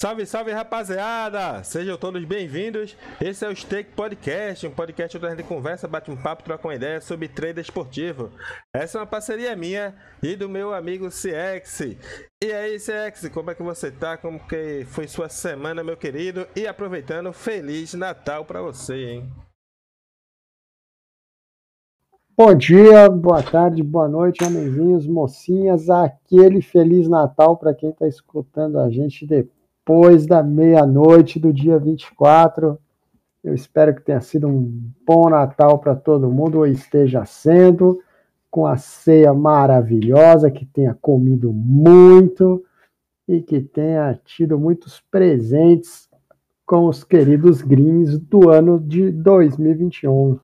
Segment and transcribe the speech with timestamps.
[0.00, 1.62] Salve, salve rapaziada!
[1.62, 2.96] Sejam todos bem-vindos.
[3.20, 6.66] Esse é o Stake Podcast, um podcast onde a gente conversa, bate um papo, troca
[6.66, 8.30] uma ideia sobre trader esportivo.
[8.74, 11.98] Essa é uma parceria minha e do meu amigo CX.
[12.42, 14.16] E aí, CX, como é que você tá?
[14.16, 16.48] Como que foi sua semana, meu querido?
[16.56, 19.30] E aproveitando, Feliz Natal para você, hein?
[22.34, 25.90] Bom dia, boa tarde, boa noite, homenzinhos, mocinhas.
[25.90, 29.59] Aquele Feliz Natal para quem está escutando a gente depois
[29.90, 32.78] depois da meia-noite do dia 24.
[33.42, 38.00] Eu espero que tenha sido um bom Natal para todo mundo, ou esteja sendo,
[38.48, 42.64] com a ceia maravilhosa, que tenha comido muito
[43.26, 46.08] e que tenha tido muitos presentes
[46.64, 50.38] com os queridos greens do ano de 2021.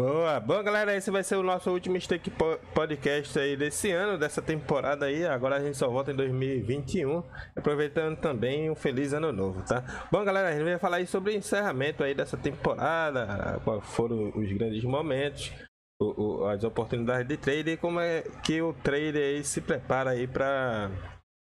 [0.00, 2.32] Boa, bom galera, esse vai ser o nosso último Stake
[2.74, 5.26] Podcast aí desse ano, dessa temporada aí.
[5.26, 7.22] Agora a gente só volta em 2021,
[7.54, 10.08] aproveitando também um feliz ano novo, tá?
[10.10, 14.32] Bom galera, a gente vai falar aí sobre o encerramento aí dessa temporada, quais foram
[14.34, 15.52] os grandes momentos,
[16.00, 20.12] o, o, as oportunidades de trade e como é que o trader aí se prepara
[20.12, 20.90] aí para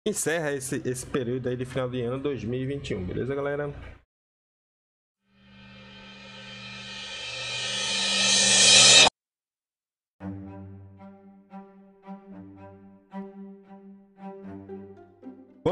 [0.07, 3.73] encerra esse, esse período aí de final de ano 2021, beleza galera?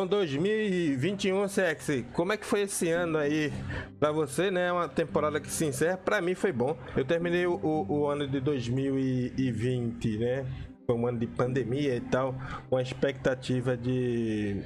[0.04, 3.54] Bom, 2021, Sexy, como é que foi esse ano aí
[4.02, 4.70] para você, né?
[4.70, 6.78] Uma temporada que se encerra, para mim foi bom.
[6.94, 10.46] Eu terminei o, o, ano de 2020, né?
[10.86, 12.36] Foi um ano de pandemia e tal,
[12.70, 14.62] com a expectativa de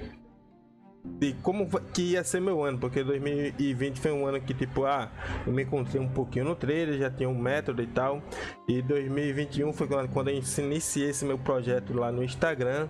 [1.20, 5.10] de como que ia ser meu ano, porque 2020 foi um ano que tipo, ah,
[5.46, 8.24] eu me encontrei um pouquinho no trailer, já tinha um método e tal.
[8.68, 12.90] E 2021 foi quando eu iniciei esse meu projeto lá no Instagram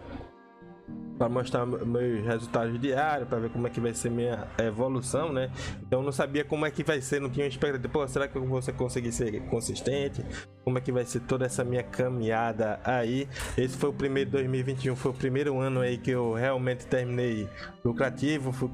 [1.17, 5.51] para mostrar meus resultados diários, para ver como é que vai ser minha evolução, né?
[5.81, 8.45] Então não sabia como é que vai ser, não tinha expectativa, pô, será que eu
[8.45, 10.23] vou conseguir ser consistente?
[10.63, 13.27] Como é que vai ser toda essa minha caminhada aí?
[13.57, 17.49] Esse foi o primeiro 2021, foi o primeiro ano aí que eu realmente terminei
[17.83, 18.69] lucrativo, fui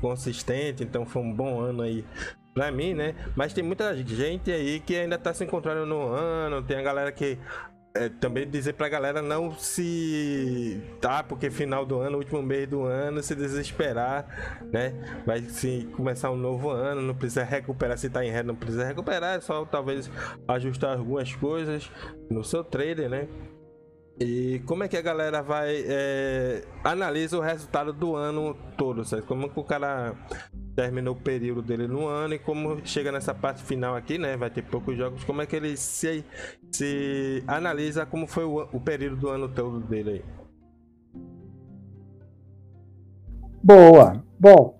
[0.00, 2.04] consistente, então foi um bom ano aí
[2.52, 3.14] pra mim, né?
[3.36, 7.12] Mas tem muita gente aí que ainda tá se encontrando no ano, tem a galera
[7.12, 7.38] que
[7.96, 10.80] é, também dizer pra galera não se.
[11.00, 14.94] Tá, porque final do ano, último mês do ano, se desesperar, né?
[15.26, 17.98] Vai se começar um novo ano, não precisa recuperar.
[17.98, 20.10] Se tá em ré, não precisa recuperar, é só talvez
[20.46, 21.90] ajustar algumas coisas
[22.30, 23.28] no seu trader, né?
[24.18, 29.26] E como é que a galera vai é, analisa o resultado do ano todo, certo?
[29.26, 30.14] Como que o cara
[30.76, 34.36] terminou o período dele no ano e como chega nessa parte final aqui, né?
[34.36, 36.22] Vai ter poucos jogos, como é que ele se,
[36.70, 40.24] se analisa como foi o, o período do ano todo dele aí?
[43.64, 44.22] Boa.
[44.38, 44.78] Bom,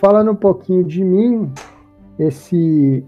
[0.00, 1.50] falando um pouquinho de mim,
[2.18, 3.06] esse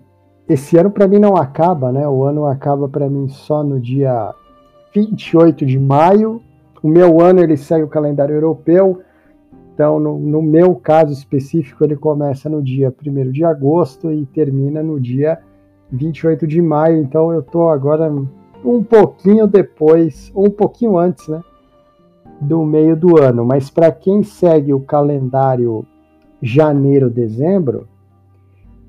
[0.48, 2.06] esse ano para mim não acaba, né?
[2.06, 4.32] O ano acaba para mim só no dia
[4.94, 6.40] 28 de maio.
[6.82, 9.00] O meu ano ele segue o calendário europeu,
[9.74, 14.82] então no, no meu caso específico ele começa no dia 1 de agosto e termina
[14.82, 15.40] no dia
[15.90, 17.02] 28 de maio.
[17.02, 18.10] Então eu estou agora
[18.64, 21.42] um pouquinho depois, um pouquinho antes, né?
[22.40, 23.44] Do meio do ano.
[23.44, 25.84] Mas para quem segue o calendário
[26.40, 27.88] janeiro-dezembro,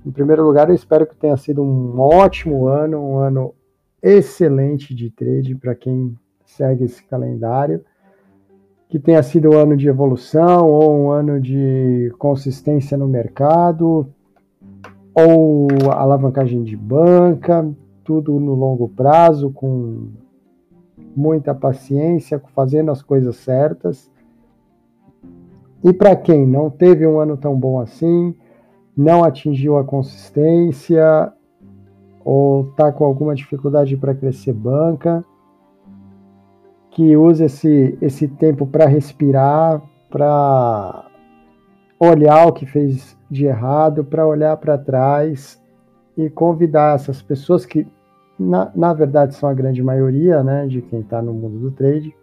[0.06, 3.56] em primeiro lugar, eu espero que tenha sido um ótimo ano, um ano
[4.04, 6.16] excelente de trade para quem
[6.46, 7.84] segue esse calendário.
[8.96, 14.08] Que tenha sido um ano de evolução ou um ano de consistência no mercado,
[15.14, 17.70] ou alavancagem de banca,
[18.06, 20.12] tudo no longo prazo, com
[21.14, 24.10] muita paciência, fazendo as coisas certas.
[25.84, 28.34] E para quem não teve um ano tão bom assim,
[28.96, 31.34] não atingiu a consistência
[32.24, 35.22] ou está com alguma dificuldade para crescer banca,
[36.96, 41.06] que use esse, esse tempo para respirar, para
[42.00, 45.62] olhar o que fez de errado, para olhar para trás
[46.16, 47.86] e convidar essas pessoas que,
[48.40, 52.16] na, na verdade, são a grande maioria né, de quem está no mundo do trade,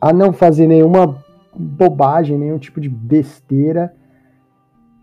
[0.00, 1.22] a não fazer nenhuma
[1.56, 3.94] bobagem, nenhum tipo de besteira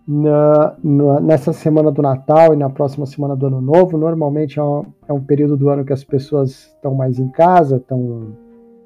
[0.08, 4.64] na, na, nessa semana do Natal e na próxima semana do Ano Novo, normalmente é
[4.64, 8.34] um, é um período do ano que as pessoas estão mais em casa, estão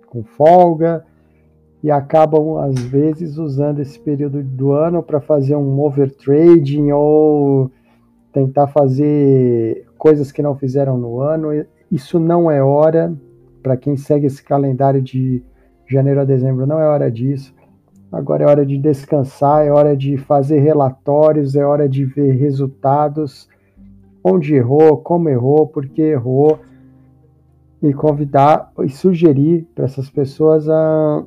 [0.07, 1.05] com folga
[1.81, 7.71] e acabam, às vezes, usando esse período do ano para fazer um overtrading ou
[8.33, 11.49] tentar fazer coisas que não fizeram no ano.
[11.91, 13.13] Isso não é hora,
[13.61, 15.43] para quem segue esse calendário de
[15.87, 17.54] janeiro a dezembro, não é hora disso
[18.15, 23.49] Agora é hora de descansar, é hora de fazer relatórios, é hora de ver resultados,
[24.23, 26.57] onde errou, como errou, por que errou,
[27.83, 31.25] e convidar e sugerir para essas pessoas a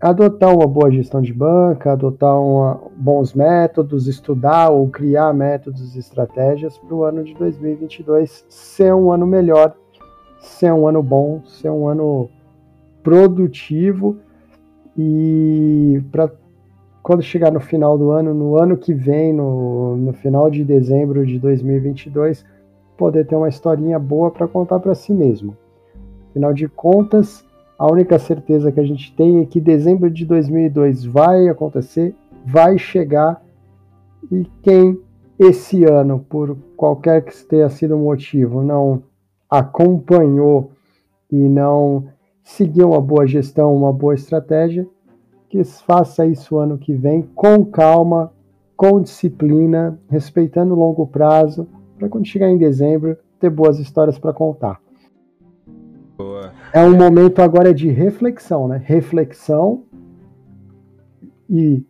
[0.00, 6.00] adotar uma boa gestão de banca, adotar uma, bons métodos, estudar ou criar métodos e
[6.00, 9.72] estratégias para o ano de 2022 ser um ano melhor,
[10.40, 12.28] ser um ano bom, ser um ano
[13.04, 14.18] produtivo
[14.96, 16.30] e para
[17.02, 21.26] quando chegar no final do ano, no ano que vem, no, no final de dezembro
[21.26, 22.44] de 2022,
[22.96, 25.56] poder ter uma historinha boa para contar para si mesmo.
[26.30, 27.44] Afinal de contas,
[27.78, 32.14] a única certeza que a gente tem é que dezembro de 2002 vai acontecer,
[32.46, 33.42] vai chegar
[34.30, 34.98] e quem
[35.38, 39.02] esse ano, por qualquer que tenha sido o motivo, não
[39.50, 40.70] acompanhou
[41.30, 42.04] e não
[42.44, 44.86] seguiu uma boa gestão, uma boa estratégia,
[45.48, 48.30] que faça isso ano que vem com calma,
[48.76, 51.66] com disciplina, respeitando o longo prazo,
[51.98, 54.80] para quando chegar em dezembro ter boas histórias para contar.
[56.16, 56.52] Boa.
[56.72, 58.80] É um momento agora de reflexão, né?
[58.84, 59.82] Reflexão
[61.48, 61.84] e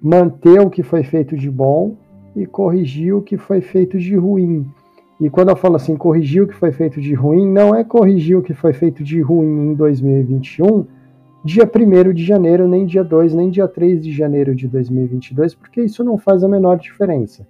[0.00, 1.96] manter o que foi feito de bom
[2.34, 4.66] e corrigir o que foi feito de ruim.
[5.20, 8.36] E quando eu falo assim, corrigir o que foi feito de ruim, não é corrigir
[8.36, 10.86] o que foi feito de ruim em 2021,
[11.44, 15.82] dia 1 de janeiro, nem dia 2, nem dia 3 de janeiro de 2022, porque
[15.82, 17.46] isso não faz a menor diferença.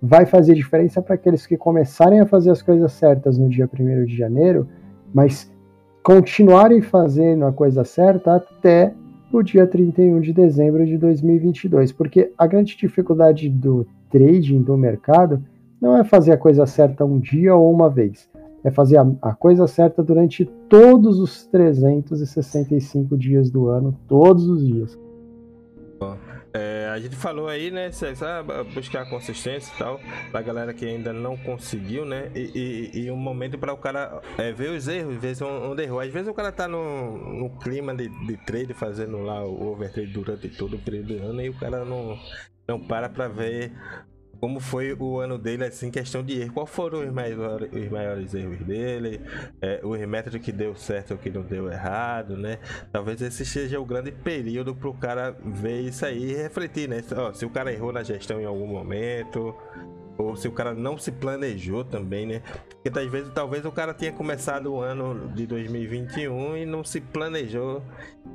[0.00, 4.04] Vai fazer diferença para aqueles que começarem a fazer as coisas certas no dia 1
[4.04, 4.68] de janeiro
[5.12, 5.50] mas
[6.02, 8.92] continuarem fazendo a coisa certa até
[9.32, 15.42] o dia 31 de dezembro de 2022, porque a grande dificuldade do trading, do mercado,
[15.80, 18.28] não é fazer a coisa certa um dia ou uma vez,
[18.64, 24.66] é fazer a, a coisa certa durante todos os 365 dias do ano, todos os
[24.66, 24.98] dias.
[26.52, 30.00] É, a gente falou aí, né, sabe, buscar consistência e tal,
[30.30, 34.22] pra galera que ainda não conseguiu, né, e, e, e um momento para o cara
[34.38, 36.00] é, ver os erros, ver onde errou.
[36.00, 40.10] Às vezes o cara tá no, no clima de, de trade, fazendo lá o overtrade
[40.10, 42.18] durante todo o período do ano e o cara não,
[42.66, 43.72] não para pra ver
[44.40, 46.52] como foi o ano dele, assim, questão de erro.
[46.52, 49.20] Qual foram os maiores, os maiores erros dele?
[49.60, 52.58] É, os métodos que deu certo ou que não deu errado, né?
[52.92, 57.02] Talvez esse seja o grande período para o cara ver isso aí e refletir, né?
[57.34, 59.54] Se o cara errou na gestão em algum momento,
[60.18, 62.42] ou se o cara não se planejou também, né?
[62.82, 67.00] Porque às vezes talvez o cara tenha começado o ano de 2021 e não se
[67.00, 67.82] planejou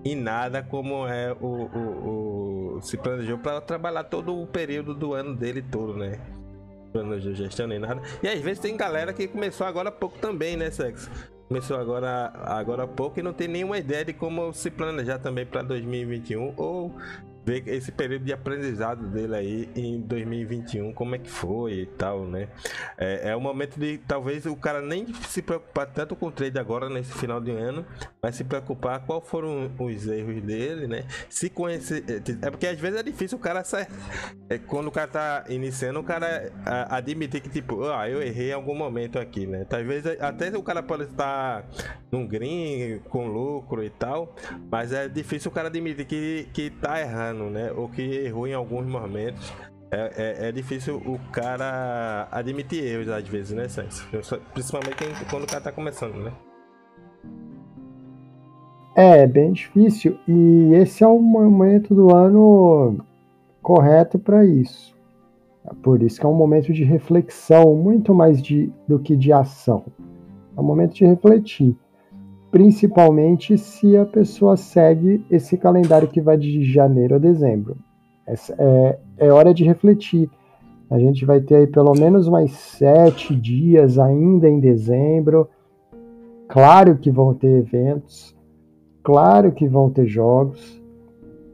[0.04, 2.41] em nada como é o, o, o
[2.82, 6.20] se planejou para trabalhar todo o período do ano dele todo, né?
[6.92, 8.02] Planejou gestão nem nada.
[8.22, 11.10] E às vezes tem galera que começou agora há pouco também, né, Sexo?
[11.48, 15.46] Começou agora, agora há pouco e não tem nenhuma ideia de como se planejar também
[15.46, 16.96] para 2021 ou
[17.46, 22.26] ver esse período de aprendizado dele aí em 2021, como é que foi e tal,
[22.26, 22.48] né?
[22.98, 26.60] É, é o momento de talvez o cara nem se preocupar tanto com o trade
[26.60, 27.86] agora nesse final de ano,
[28.22, 31.06] mas se preocupar qual foram os erros dele, né?
[31.30, 32.04] Se conhecer.
[32.08, 33.88] É, é porque às vezes é difícil o cara sair.
[34.50, 36.52] É, quando o cara tá iniciando, o cara
[36.90, 39.66] admitir que, tipo, ah, eu errei em algum momento aqui, né?
[39.68, 41.66] Talvez até o cara pode estar
[42.12, 44.36] num green, com lucro e tal,
[44.70, 47.72] mas é difícil o cara admitir que, que tá errando ano, né?
[47.76, 49.52] Ou que errou em alguns momentos.
[49.90, 54.02] É, é, é difícil o cara admitir erros às vezes, né, Santos?
[54.54, 54.96] Principalmente
[55.30, 56.32] quando o cara tá começando, né?
[58.96, 60.18] É, bem difícil.
[60.28, 63.04] E esse é o momento do ano
[63.62, 64.96] correto para isso.
[65.84, 69.86] Por isso que é um momento de reflexão, muito mais de, do que de ação.
[70.56, 71.76] É um momento de refletir
[72.52, 77.78] principalmente se a pessoa segue esse calendário que vai de janeiro a dezembro.
[78.58, 80.30] É, é hora de refletir.
[80.90, 85.48] A gente vai ter aí pelo menos mais sete dias ainda em dezembro.
[86.50, 88.36] Claro que vão ter eventos,
[89.02, 90.84] claro que vão ter jogos,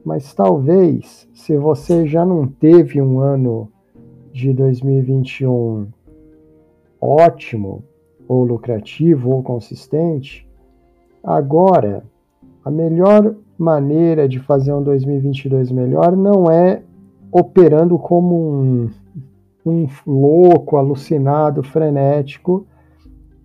[0.04, 3.72] mas talvez se você já não teve um ano
[4.34, 5.88] de 2021
[7.00, 7.84] ótimo,
[8.28, 10.47] ou lucrativo, ou consistente,
[11.28, 12.06] Agora,
[12.64, 16.82] a melhor maneira de fazer um 2022 melhor não é
[17.30, 18.90] operando como um,
[19.66, 22.66] um louco, alucinado, frenético.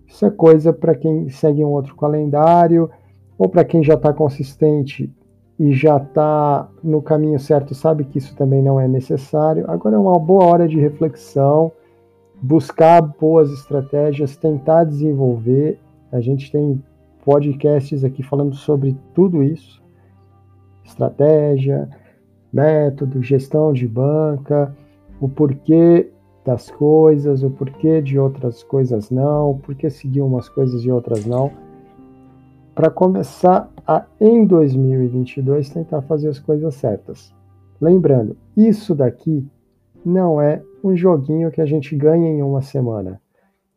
[0.06, 2.88] Isso é coisa para quem segue um outro calendário
[3.36, 5.12] ou para quem já está consistente
[5.58, 9.68] e já está no caminho certo, sabe que isso também não é necessário.
[9.68, 11.72] Agora é uma boa hora de reflexão,
[12.40, 15.80] buscar boas estratégias, tentar desenvolver.
[16.12, 16.80] A gente tem
[17.22, 19.82] podcasts aqui falando sobre tudo isso,
[20.84, 21.88] estratégia,
[22.52, 24.76] método, gestão de banca,
[25.20, 26.10] o porquê
[26.44, 31.24] das coisas, o porquê de outras coisas não, o porquê seguir umas coisas e outras
[31.24, 31.50] não,
[32.74, 37.32] para começar a, em 2022, tentar fazer as coisas certas.
[37.80, 39.46] Lembrando, isso daqui
[40.04, 43.20] não é um joguinho que a gente ganha em uma semana.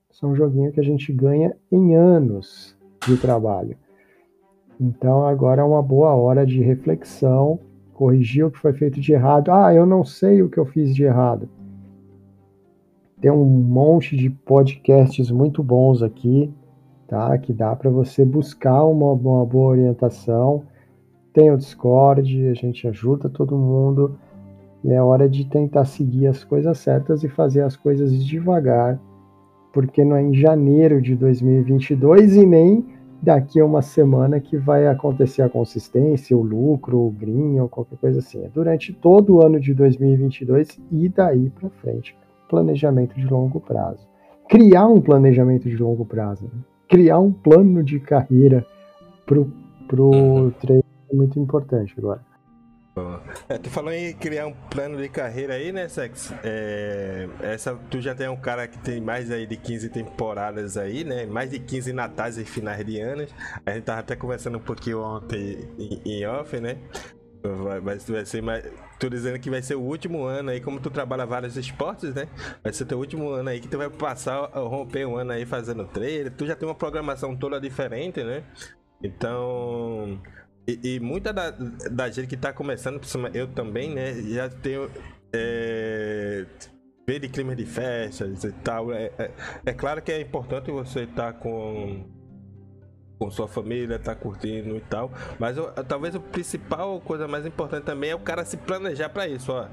[0.10, 2.75] Isso é um joguinho que a gente ganha em anos
[3.08, 3.78] de trabalho.
[4.80, 7.60] Então agora é uma boa hora de reflexão,
[7.94, 9.52] corrigir o que foi feito de errado.
[9.52, 11.48] Ah, eu não sei o que eu fiz de errado.
[13.22, 16.54] Tem um monte de podcasts muito bons aqui,
[17.08, 17.38] tá?
[17.38, 20.64] Que dá para você buscar uma, uma boa orientação.
[21.34, 24.18] Tem o Discord, a gente ajuda todo mundo.
[24.84, 29.00] E é hora de tentar seguir as coisas certas e fazer as coisas devagar,
[29.74, 32.86] porque não é em janeiro de 2022 e nem
[33.22, 37.98] daqui a uma semana que vai acontecer a consistência, o lucro, o green ou qualquer
[37.98, 38.44] coisa assim.
[38.44, 42.16] É durante todo o ano de 2022 e daí para frente.
[42.50, 44.08] Planejamento de longo prazo.
[44.48, 46.46] Criar um planejamento de longo prazo.
[46.46, 46.62] Né?
[46.88, 48.66] Criar um plano de carreira
[49.26, 49.52] pro,
[49.88, 50.52] pro uhum.
[50.52, 52.22] treino é muito importante agora.
[53.50, 56.34] É, tu falou em criar um plano de carreira aí, né, Sex?
[56.44, 61.04] É, essa, tu já tem um cara que tem mais aí de 15 temporadas aí,
[61.04, 61.26] né?
[61.26, 63.34] Mais de 15 natais e finais de anos.
[63.66, 66.78] A gente tava até conversando um pouquinho ontem em, em off, né?
[67.44, 68.66] Vai, vai, vai ser mais.
[68.98, 72.28] Tô dizendo que vai ser o último ano aí, como tu trabalha vários esportes, né?
[72.64, 75.86] Vai ser teu último ano aí que tu vai passar, romper um ano aí fazendo
[75.86, 76.32] trailer.
[76.32, 78.44] Tu já tem uma programação toda diferente, né?
[79.04, 80.20] Então,
[80.68, 83.00] e, e, muita da, da gente que tá começando,
[83.34, 84.90] eu também, né, já tenho.
[85.34, 86.46] É,
[87.08, 88.92] ver de clima de festas e tal.
[88.92, 89.32] É, é,
[89.66, 92.04] é, claro que é importante você estar tá com,
[93.20, 95.12] com sua família, tá curtindo e tal.
[95.38, 99.28] Mas eu, talvez a principal coisa mais importante também é o cara se planejar para
[99.28, 99.68] isso, ó.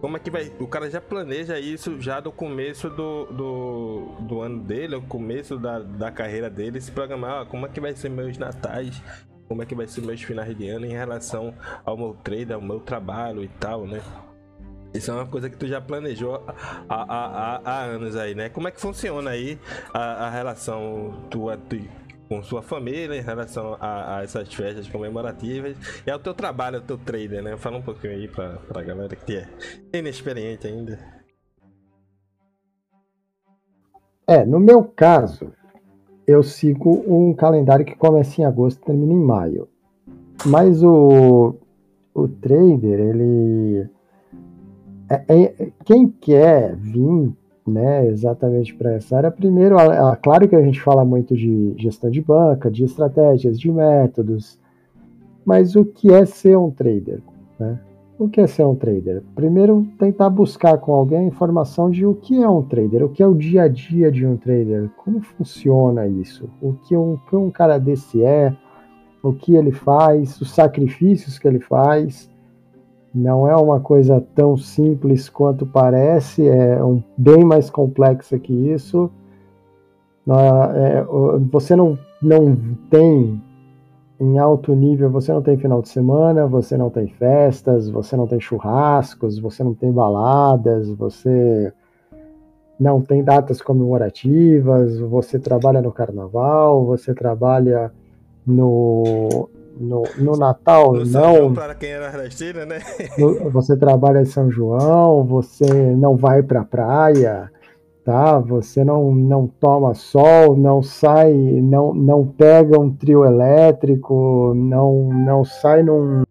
[0.00, 0.52] Como é que vai.
[0.58, 5.56] O cara já planeja isso já do começo do, do, do ano dele, o começo
[5.56, 9.00] da, da carreira dele, se programar, ó, como é que vai ser meus natais,
[9.52, 11.52] como é que vai ser meus finais de ano em relação
[11.84, 14.00] ao meu trade, ao meu trabalho e tal, né?
[14.94, 16.54] Isso é uma coisa que tu já planejou há,
[16.88, 18.48] há, há, há anos aí, né?
[18.48, 19.58] Como é que funciona aí
[19.92, 21.60] a, a relação tua
[22.30, 26.82] com sua família em relação a, a, essas festas comemorativas e ao teu trabalho, ao
[26.82, 27.54] teu trader, né?
[27.58, 30.98] Fala um pouquinho aí pra, pra galera que é inexperiente ainda.
[34.26, 35.52] É, no meu caso,
[36.26, 39.68] eu sigo um calendário que começa em agosto e termina em maio.
[40.46, 41.54] Mas o,
[42.14, 43.88] o trader, ele.
[45.08, 47.32] É, é, quem quer vir
[47.66, 52.10] né, exatamente para essa área, primeiro, é, claro que a gente fala muito de gestão
[52.10, 54.58] de banca, de estratégias, de métodos,
[55.44, 57.20] mas o que é ser um trader?
[57.58, 57.78] Né?
[58.18, 59.22] O que é ser um trader?
[59.34, 63.22] Primeiro, tentar buscar com alguém a informação de o que é um trader, o que
[63.22, 67.34] é o dia a dia de um trader, como funciona isso, o que um, que
[67.34, 68.54] um cara desse é,
[69.22, 72.30] o que ele faz, os sacrifícios que ele faz.
[73.14, 79.10] Não é uma coisa tão simples quanto parece, é um, bem mais complexa que isso.
[80.74, 81.04] É,
[81.50, 82.56] você não, não
[82.88, 83.42] tem
[84.22, 88.24] em alto nível, você não tem final de semana, você não tem festas, você não
[88.24, 91.72] tem churrascos, você não tem baladas, você
[92.78, 97.90] não tem datas comemorativas, você trabalha no carnaval, você trabalha
[98.46, 101.52] no, no, no Natal, no não.
[101.52, 102.12] para quem era
[102.64, 102.78] né?
[103.18, 107.50] No, você trabalha em São João, você não vai para a praia,
[108.04, 108.38] tá?
[108.38, 115.44] Você não, não toma sol, não sai, não, não pega um trio elétrico, não, não
[115.44, 116.22] sai num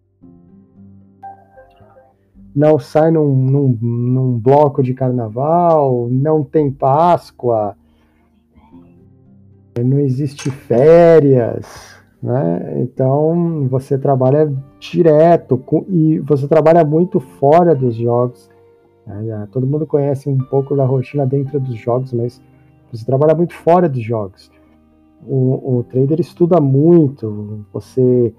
[2.53, 7.77] não sai num, num, num bloco de carnaval, não tem Páscoa,
[9.79, 12.81] não existe férias, né?
[12.81, 18.50] Então você trabalha direto com, e você trabalha muito fora dos jogos
[19.05, 19.47] né?
[19.51, 22.41] Todo mundo conhece um pouco da rotina dentro dos jogos, mas
[22.91, 24.51] você trabalha muito fora dos jogos.
[25.25, 28.33] O, o trader estuda muito, você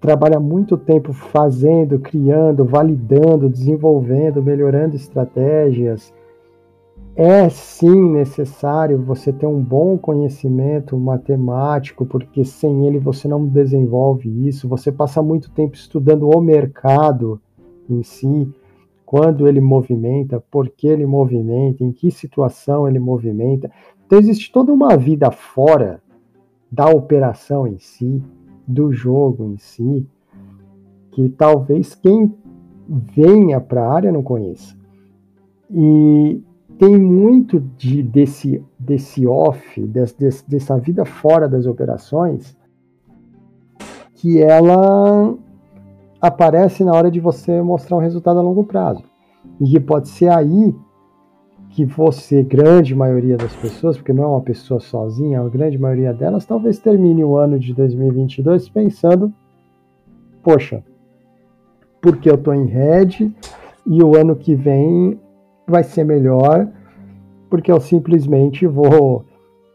[0.00, 6.12] trabalha muito tempo fazendo, criando, validando, desenvolvendo, melhorando estratégias.
[7.16, 14.48] É sim necessário você ter um bom conhecimento matemático, porque sem ele você não desenvolve
[14.48, 14.66] isso.
[14.68, 17.40] Você passa muito tempo estudando o mercado
[17.88, 18.52] em si,
[19.04, 23.70] quando ele movimenta, por que ele movimenta, em que situação ele movimenta.
[24.06, 26.02] Então existe toda uma vida fora
[26.70, 28.22] da operação em si,
[28.66, 30.06] do jogo em si,
[31.12, 32.34] que talvez quem
[32.88, 34.76] venha para a área não conheça.
[35.70, 36.42] E
[36.78, 42.56] tem muito de, desse, desse off, desse, desse, dessa vida fora das operações,
[44.14, 45.36] que ela
[46.26, 49.04] aparece na hora de você mostrar um resultado a longo prazo.
[49.60, 50.74] E que pode ser aí
[51.68, 56.14] que você, grande maioria das pessoas, porque não é uma pessoa sozinha, a grande maioria
[56.14, 59.30] delas, talvez termine o ano de 2022 pensando:
[60.42, 60.82] poxa,
[62.00, 63.30] porque eu estou em red
[63.86, 65.20] e o ano que vem
[65.66, 66.68] vai ser melhor,
[67.50, 69.26] porque eu simplesmente vou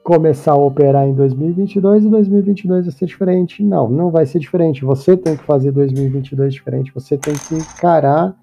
[0.10, 3.64] começar a operar em 2022 e 2022 vai ser diferente.
[3.64, 4.84] Não, não vai ser diferente.
[4.84, 6.92] Você tem que fazer 2022 diferente.
[6.96, 8.36] Você tem que encarar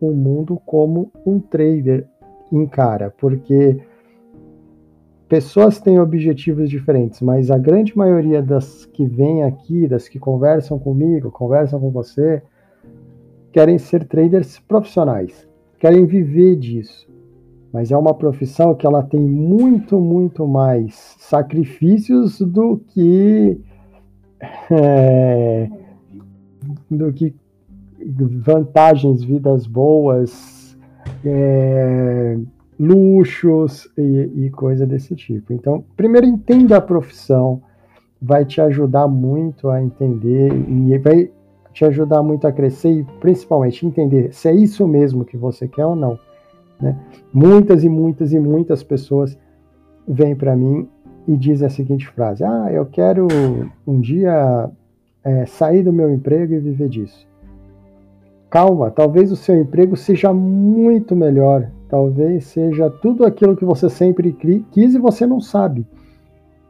[0.00, 2.08] o mundo como um trader
[2.50, 3.78] encara, porque
[5.28, 10.76] pessoas têm objetivos diferentes, mas a grande maioria das que vêm aqui, das que conversam
[10.76, 12.42] comigo, conversam com você,
[13.52, 17.13] querem ser traders profissionais, querem viver disso.
[17.74, 23.60] Mas é uma profissão que ela tem muito, muito mais sacrifícios do que
[24.70, 25.68] é,
[26.88, 27.34] do que
[28.44, 30.78] vantagens, vidas boas,
[31.24, 32.38] é,
[32.78, 35.52] luxos e, e coisa desse tipo.
[35.52, 37.60] Então, primeiro entenda a profissão,
[38.22, 41.28] vai te ajudar muito a entender e vai
[41.72, 45.84] te ajudar muito a crescer e principalmente entender se é isso mesmo que você quer
[45.84, 46.16] ou não.
[46.84, 46.96] Né?
[47.32, 49.38] Muitas e muitas e muitas pessoas
[50.06, 50.88] vêm para mim
[51.26, 53.26] e dizem a seguinte frase: Ah, eu quero
[53.86, 54.70] um dia
[55.24, 57.26] é, sair do meu emprego e viver disso
[58.54, 64.32] calma, talvez o seu emprego seja muito melhor, talvez seja tudo aquilo que você sempre
[64.70, 65.84] quis e você não sabe,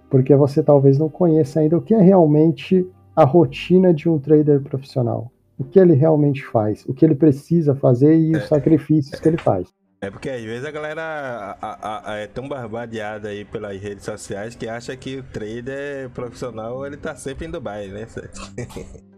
[0.08, 4.62] porque você talvez não conheça ainda o que é realmente a rotina de um trader
[4.62, 8.46] profissional, o que ele realmente faz, o que ele precisa fazer e os é.
[8.46, 9.68] sacrifícios que ele faz.
[10.04, 14.04] É porque às vezes a galera a, a, a, é tão barbadeada aí pelas redes
[14.04, 18.06] sociais que acha que o trader profissional ele tá sempre em Dubai, né?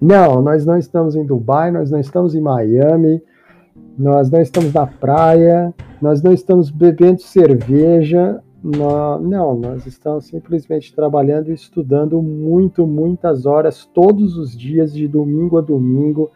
[0.00, 3.22] Não, nós não estamos em Dubai, nós não estamos em Miami,
[3.98, 11.50] nós não estamos na praia, nós não estamos bebendo cerveja, não, nós estamos simplesmente trabalhando
[11.50, 16.30] e estudando muito, muitas horas, todos os dias, de domingo a domingo.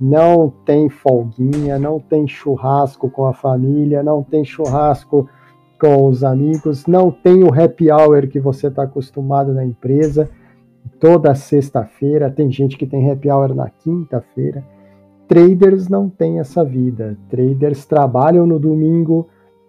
[0.00, 5.28] Não tem folguinha, não tem churrasco com a família, não tem churrasco
[5.78, 10.30] com os amigos, não tem o happy hour que você está acostumado na empresa
[11.00, 14.62] toda sexta-feira, tem gente que tem happy hour na quinta-feira.
[15.26, 17.16] Traders não têm essa vida.
[17.28, 19.28] Traders trabalham no domingo,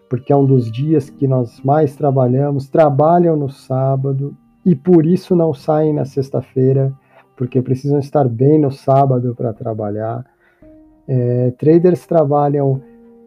[0.10, 5.36] porque é um dos dias que nós mais trabalhamos, trabalham no sábado e por isso
[5.36, 6.94] não saem na sexta-feira,
[7.36, 10.26] porque precisam estar bem no sábado para trabalhar.
[11.08, 12.82] É, traders trabalham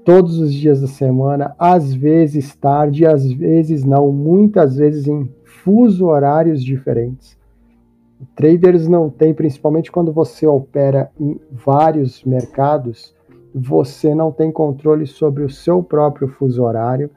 [0.05, 6.07] todos os dias da semana, às vezes tarde, às vezes não, muitas vezes em fuso
[6.07, 7.39] horários diferentes.
[8.37, 13.15] Traders não têm, principalmente quando você opera em vários mercados,
[13.55, 17.11] você não tem controle sobre o seu próprio fuso horário.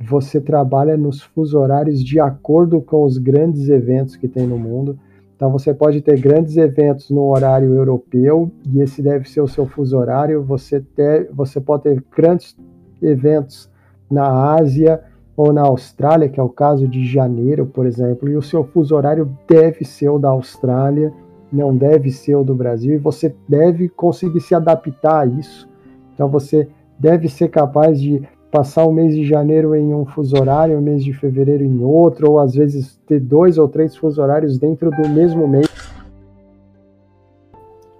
[0.00, 4.98] Você trabalha nos fuso horários de acordo com os grandes eventos que tem no mundo.
[5.36, 9.66] Então você pode ter grandes eventos no horário europeu e esse deve ser o seu
[9.66, 10.42] fuso horário.
[10.42, 12.56] Você, ter, você pode ter grandes
[13.02, 13.70] eventos
[14.10, 15.02] na Ásia
[15.36, 18.96] ou na Austrália, que é o caso de janeiro, por exemplo, e o seu fuso
[18.96, 21.12] horário deve ser o da Austrália,
[21.52, 25.68] não deve ser o do Brasil, e você deve conseguir se adaptar a isso.
[26.14, 26.66] Então você
[26.98, 31.04] deve ser capaz de passar o mês de janeiro em um fuso horário, o mês
[31.04, 35.08] de fevereiro em outro, ou às vezes ter dois ou três fuso horários dentro do
[35.08, 35.68] mesmo mês.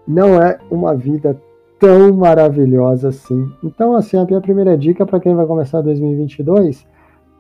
[0.07, 1.37] Não é uma vida
[1.79, 3.51] tão maravilhosa assim.
[3.63, 6.87] Então, assim, a minha primeira dica para quem vai começar 2022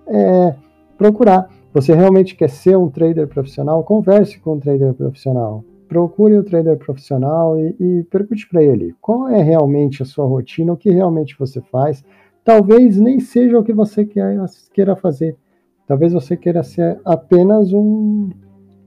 [0.08, 0.54] é
[0.98, 1.48] procurar.
[1.72, 3.84] Você realmente quer ser um trader profissional?
[3.84, 5.62] Converse com um trader profissional.
[5.88, 10.26] Procure o um trader profissional e, e pergunte para ele qual é realmente a sua
[10.26, 12.02] rotina, o que realmente você faz.
[12.46, 14.04] Talvez nem seja o que você
[14.72, 15.36] queira fazer.
[15.84, 18.30] Talvez você queira ser apenas um,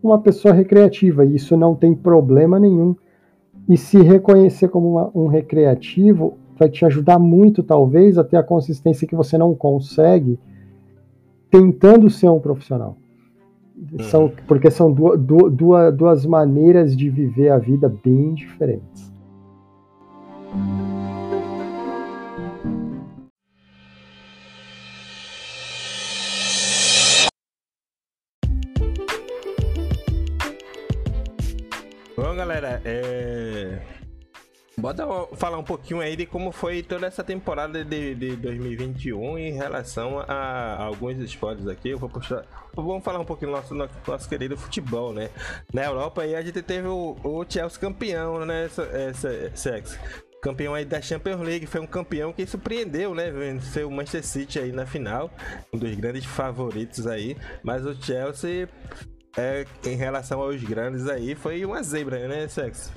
[0.01, 2.95] uma pessoa recreativa, e isso não tem problema nenhum.
[3.67, 8.43] E se reconhecer como uma, um recreativo vai te ajudar muito, talvez, a ter a
[8.43, 10.39] consistência que você não consegue
[11.51, 12.95] tentando ser um profissional.
[14.03, 14.31] São, uhum.
[14.47, 19.11] porque são duas, duas, duas maneiras de viver a vida bem diferentes.
[32.69, 33.79] Galera, é...
[34.77, 35.05] Bota
[35.35, 40.19] falar um pouquinho aí de como foi toda essa temporada de, de 2021 em relação
[40.19, 41.89] a, a alguns esportes aqui.
[41.89, 42.45] Eu vou puxar.
[42.73, 43.75] Vamos falar um pouquinho do nosso,
[44.07, 45.29] nosso querido futebol, né?
[45.73, 48.65] Na Europa aí a gente teve o, o Chelsea campeão, né?
[48.65, 48.83] Essa,
[49.33, 49.83] essa.
[50.41, 53.29] Campeão aí da Champions League, foi um campeão que surpreendeu, né?
[53.29, 55.29] Venceu o Manchester City aí na final,
[55.73, 57.35] um dos grandes favoritos aí.
[57.61, 58.69] Mas o Chelsea,
[59.39, 62.91] é, em relação aos grandes aí, foi uma zebra, né, Sex?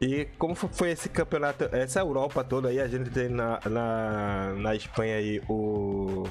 [0.00, 4.74] E como foi esse campeonato, essa Europa toda aí, a gente tem na, na, na
[4.74, 6.24] Espanha aí o.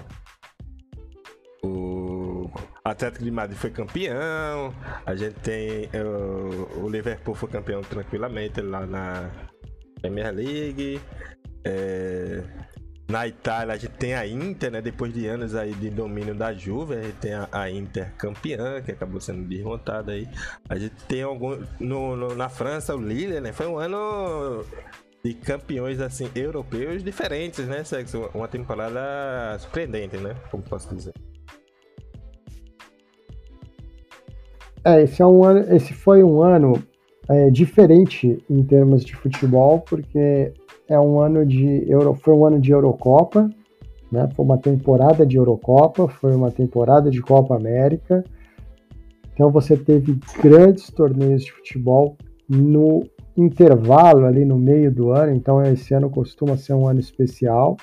[1.64, 2.50] O
[2.84, 4.74] Atlético de Madrid foi campeão,
[5.06, 9.30] a gente tem o, o Liverpool foi campeão tranquilamente lá na
[10.00, 11.02] Premier League.
[11.66, 12.44] É,
[13.08, 14.82] na Itália a gente tem a Inter, né?
[14.82, 18.82] Depois de anos aí de domínio da Juve, a gente tem a, a Inter campeã,
[18.82, 20.28] que acabou sendo desmontada aí.
[20.68, 21.58] A gente tem algum.
[21.80, 23.54] No, no, na França, o Lille, né?
[23.54, 24.66] Foi um ano
[25.24, 27.84] de campeões assim europeus diferentes, né?
[27.84, 28.30] Sexo?
[28.34, 30.36] Uma temporada surpreendente, né?
[30.52, 31.14] Como posso dizer.
[34.84, 36.82] É, esse, é um ano, esse foi um ano
[37.30, 40.54] é, diferente em termos de futebol, porque
[40.88, 43.50] é um ano de Euro, foi um ano de Eurocopa,
[44.12, 44.30] né?
[44.36, 48.24] Foi uma temporada de Eurocopa, foi uma temporada de Copa América.
[49.34, 52.18] Então você teve grandes torneios de futebol
[52.50, 53.04] no
[53.36, 57.78] intervalo ali no meio do ano, então esse ano costuma ser um ano especial.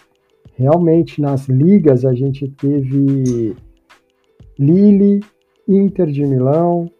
[0.56, 3.54] Realmente nas ligas a gente teve
[4.58, 5.20] Lille,
[5.68, 6.90] Inter de Milão,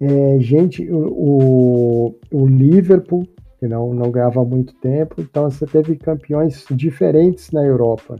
[0.00, 3.26] é, gente, o, o, Liverpool
[3.58, 5.20] que não, não ganhava muito tempo.
[5.20, 8.16] Então você teve campeões diferentes na Europa.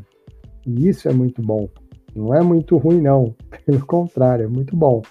[0.66, 1.68] E isso é muito bom.
[2.14, 3.34] Não é muito ruim, não.
[3.64, 5.02] Pelo contrário, é muito bom.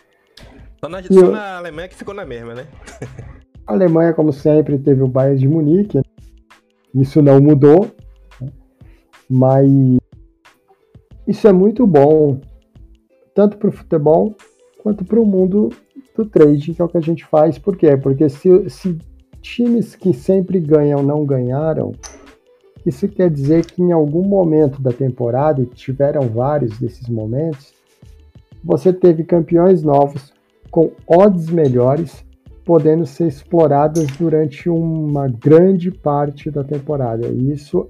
[0.79, 2.67] Só na, só na Alemanha que ficou na mesma, né?
[3.65, 6.01] a Alemanha, como sempre, teve o Bayern de Munique.
[6.93, 7.91] Isso não mudou.
[8.39, 8.51] Né?
[9.29, 9.69] Mas
[11.27, 12.39] isso é muito bom,
[13.35, 14.35] tanto para o futebol
[14.81, 15.69] quanto para o mundo
[16.15, 17.57] do trading, que é o que a gente faz.
[17.57, 17.97] Por quê?
[17.97, 18.97] Porque se, se
[19.41, 21.93] times que sempre ganham não ganharam,
[22.85, 27.73] isso quer dizer que em algum momento da temporada, e tiveram vários desses momentos,
[28.63, 30.33] você teve campeões novos
[30.71, 32.25] com odds melhores,
[32.63, 37.27] podendo ser exploradas durante uma grande parte da temporada.
[37.27, 37.87] E isso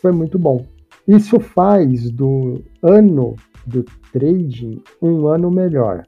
[0.00, 0.64] foi muito bom.
[1.06, 3.34] Isso faz do ano
[3.66, 6.04] do trading um ano melhor.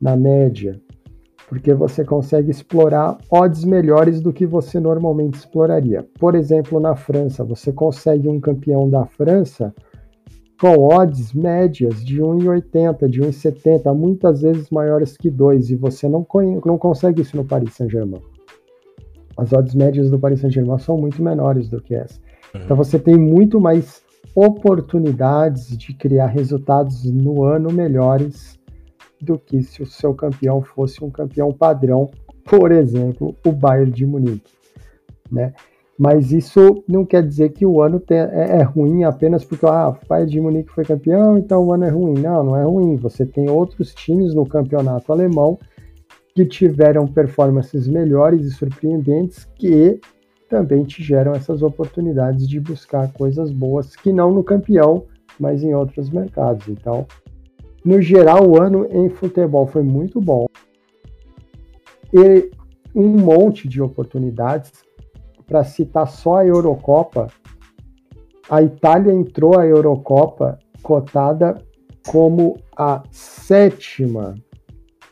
[0.00, 0.80] Na média,
[1.50, 6.06] porque você consegue explorar odds melhores do que você normalmente exploraria.
[6.16, 9.74] Por exemplo, na França, você consegue um campeão da França
[10.60, 16.24] com odds médias de 1,80, de 1,70, muitas vezes maiores que 2, e você não,
[16.64, 18.22] não consegue isso no Paris Saint-Germain.
[19.36, 22.20] As odds médias do Paris Saint-Germain são muito menores do que essa.
[22.54, 22.60] Uhum.
[22.62, 24.04] Então você tem muito mais
[24.36, 28.59] oportunidades de criar resultados no ano melhores
[29.20, 32.10] do que se o seu campeão fosse um campeão padrão,
[32.44, 34.52] por exemplo, o Bayern de Munique,
[35.30, 35.52] né?
[35.98, 40.08] Mas isso não quer dizer que o ano é, é, ruim apenas porque ah, o
[40.08, 42.14] Bayern de Munique foi campeão, então o ano é ruim.
[42.14, 42.96] Não, não é ruim.
[42.96, 45.58] Você tem outros times no campeonato alemão
[46.34, 50.00] que tiveram performances melhores e surpreendentes que
[50.48, 55.04] também te geram essas oportunidades de buscar coisas boas que não no campeão,
[55.38, 56.66] mas em outros mercados.
[56.68, 57.06] Então,
[57.84, 60.46] no geral, o ano em futebol foi muito bom.
[62.12, 62.50] E
[62.94, 64.72] um monte de oportunidades.
[65.46, 67.26] Para citar só a Eurocopa,
[68.48, 71.60] a Itália entrou à Eurocopa cotada
[72.06, 74.34] como a sétima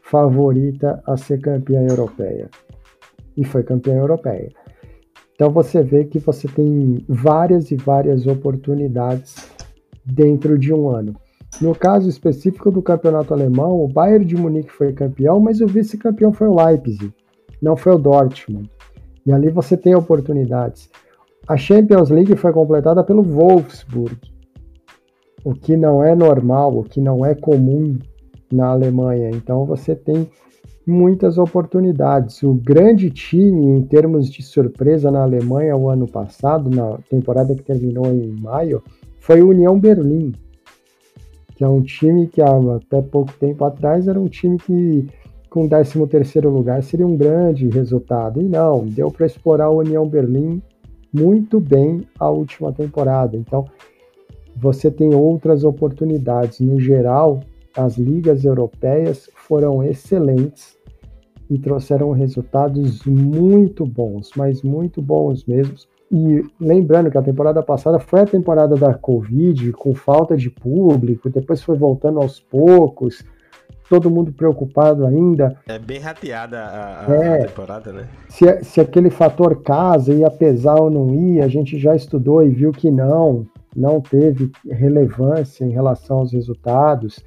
[0.02, 2.48] favorita a ser campeã europeia.
[3.36, 4.48] E foi campeã europeia.
[5.34, 9.36] Então você vê que você tem várias e várias oportunidades
[10.04, 11.14] dentro de um ano.
[11.60, 16.32] No caso específico do campeonato alemão, o Bayern de Munique foi campeão, mas o vice-campeão
[16.32, 17.12] foi o Leipzig,
[17.60, 18.70] não foi o Dortmund.
[19.26, 20.88] E ali você tem oportunidades.
[21.48, 24.16] A Champions League foi completada pelo Wolfsburg,
[25.44, 27.98] o que não é normal, o que não é comum
[28.52, 29.30] na Alemanha.
[29.30, 30.30] Então você tem
[30.86, 32.40] muitas oportunidades.
[32.44, 37.64] O grande time em termos de surpresa na Alemanha o ano passado, na temporada que
[37.64, 38.80] terminou em maio,
[39.18, 40.32] foi o União Berlim
[41.58, 45.08] que é um time que até pouco tempo atrás era um time que
[45.50, 48.40] com 13 terceiro lugar seria um grande resultado.
[48.40, 50.62] E não, deu para explorar o União Berlim
[51.12, 53.36] muito bem a última temporada.
[53.36, 53.64] Então,
[54.54, 56.60] você tem outras oportunidades.
[56.60, 57.40] No geral,
[57.76, 60.78] as ligas europeias foram excelentes
[61.50, 65.74] e trouxeram resultados muito bons, mas muito bons mesmo.
[66.10, 71.28] E lembrando que a temporada passada foi a temporada da Covid, com falta de público,
[71.28, 73.22] depois foi voltando aos poucos,
[73.88, 75.56] todo mundo preocupado ainda.
[75.66, 78.08] É bem rateada a, a é, temporada, né?
[78.28, 82.48] Se, se aquele fator casa ia pesar ou não ia, a gente já estudou e
[82.48, 87.22] viu que não, não teve relevância em relação aos resultados.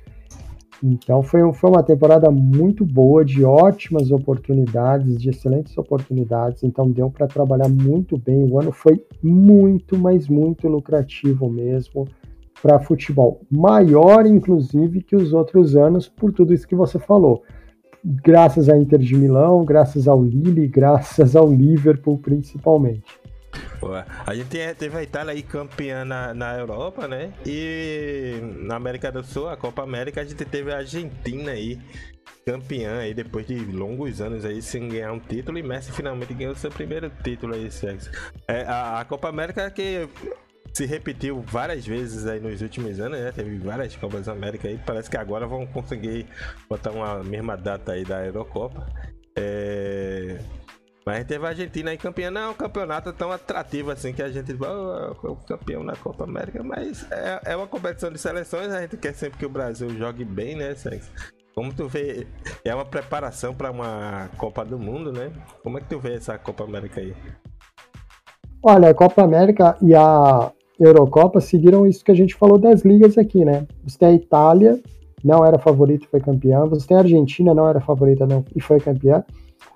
[0.83, 6.63] Então foi, foi uma temporada muito boa, de ótimas oportunidades, de excelentes oportunidades.
[6.63, 8.43] Então deu para trabalhar muito bem.
[8.49, 12.07] O ano foi muito, mas muito lucrativo mesmo
[12.61, 13.41] para futebol.
[13.49, 17.43] Maior, inclusive, que os outros anos, por tudo isso que você falou.
[18.03, 23.20] Graças à Inter de Milão, graças ao Lille, graças ao Liverpool, principalmente.
[24.25, 27.33] A gente teve a Itália aí campeã na, na Europa, né?
[27.45, 31.79] E na América do Sul, a Copa América, a gente teve a Argentina aí
[32.45, 36.55] campeã aí depois de longos anos aí sem ganhar um título e Messi finalmente ganhou
[36.55, 37.69] seu primeiro título aí,
[38.47, 40.07] É, a, a Copa América que
[40.73, 43.31] se repetiu várias vezes aí nos últimos anos, né?
[43.31, 46.25] Teve várias Copas América aí, parece que agora vão conseguir
[46.69, 48.87] botar uma mesma data aí da Eurocopa.
[49.35, 50.39] É...
[51.05, 54.29] Mas teve a Argentina aí campeã, não é um campeonato tão atrativo assim que a
[54.29, 58.81] gente oh, o campeão na Copa América, mas é, é uma competição de seleções, a
[58.81, 60.75] gente quer sempre que o Brasil jogue bem, né?
[61.55, 62.27] Como tu vê,
[62.63, 65.31] é uma preparação para uma Copa do Mundo, né?
[65.63, 67.15] Como é que tu vê essa Copa América aí?
[68.63, 73.17] Olha, a Copa América e a Eurocopa seguiram isso que a gente falou das ligas
[73.17, 73.65] aqui, né?
[73.83, 74.79] Você tem a Itália,
[75.23, 76.65] não era favorito, foi campeã.
[76.65, 79.23] Você tem a Argentina, não era favorita, não, e foi campeã.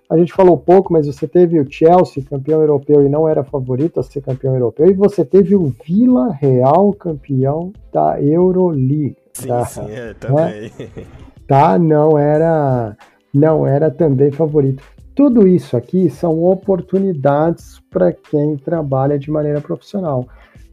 [0.10, 4.00] A gente falou pouco, mas você teve o Chelsea, campeão europeu, e não era favorito
[4.00, 4.88] a ser campeão europeu.
[4.88, 9.18] E você teve o Vila Real, campeão da Euroleague.
[9.34, 9.66] Sim, tá?
[9.66, 10.72] sim, é, também.
[10.80, 11.06] Né?
[11.48, 12.98] Tá, não era,
[13.34, 14.84] não era também favorito.
[15.16, 20.28] Tudo isso aqui são oportunidades para quem trabalha de maneira profissional.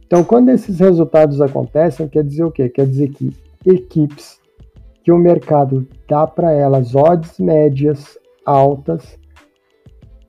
[0.05, 2.69] Então, quando esses resultados acontecem, quer dizer o quê?
[2.69, 4.39] Quer dizer que equipes
[5.03, 9.17] que o mercado dá para elas odds médias altas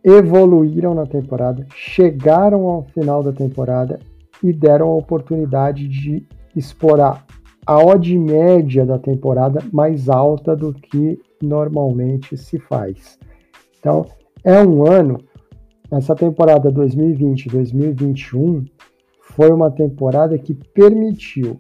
[0.05, 3.99] evoluíram na temporada, chegaram ao final da temporada
[4.43, 7.25] e deram a oportunidade de explorar
[7.67, 13.19] a odd média da temporada mais alta do que normalmente se faz.
[13.79, 14.05] Então,
[14.45, 15.19] é um ano,
[15.91, 18.67] essa temporada 2020-2021
[19.21, 21.59] foi uma temporada que permitiu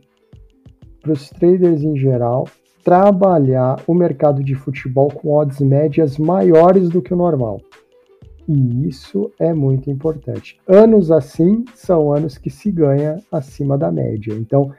[1.00, 2.46] para os traders em geral
[2.82, 7.60] trabalhar o mercado de futebol com odds médias maiores do que o normal.
[8.48, 10.58] E isso é muito importante.
[10.66, 14.34] Anos assim são anos que se ganha acima da média.
[14.34, 14.70] Então,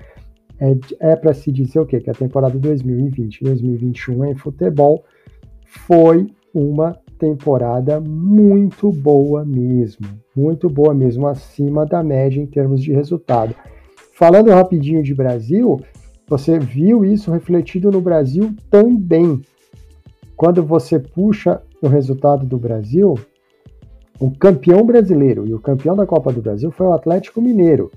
[0.60, 1.99] é, é para se dizer o quê?
[1.99, 5.04] Que a temporada 2020-2021 em futebol
[5.65, 10.08] foi uma temporada muito boa mesmo.
[10.36, 13.56] Muito boa mesmo, acima da média em termos de resultado.
[14.13, 15.80] Falando rapidinho de Brasil,
[16.28, 19.41] você viu isso refletido no Brasil também.
[20.36, 23.15] Quando você puxa o resultado do Brasil,
[24.19, 27.91] o campeão brasileiro e o campeão da Copa do Brasil foi o Atlético Mineiro,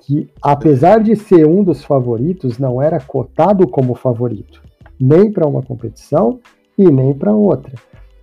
[0.00, 4.62] que apesar de ser um dos favoritos, não era cotado como favorito,
[4.98, 6.40] nem para uma competição
[6.76, 7.74] e nem para outra.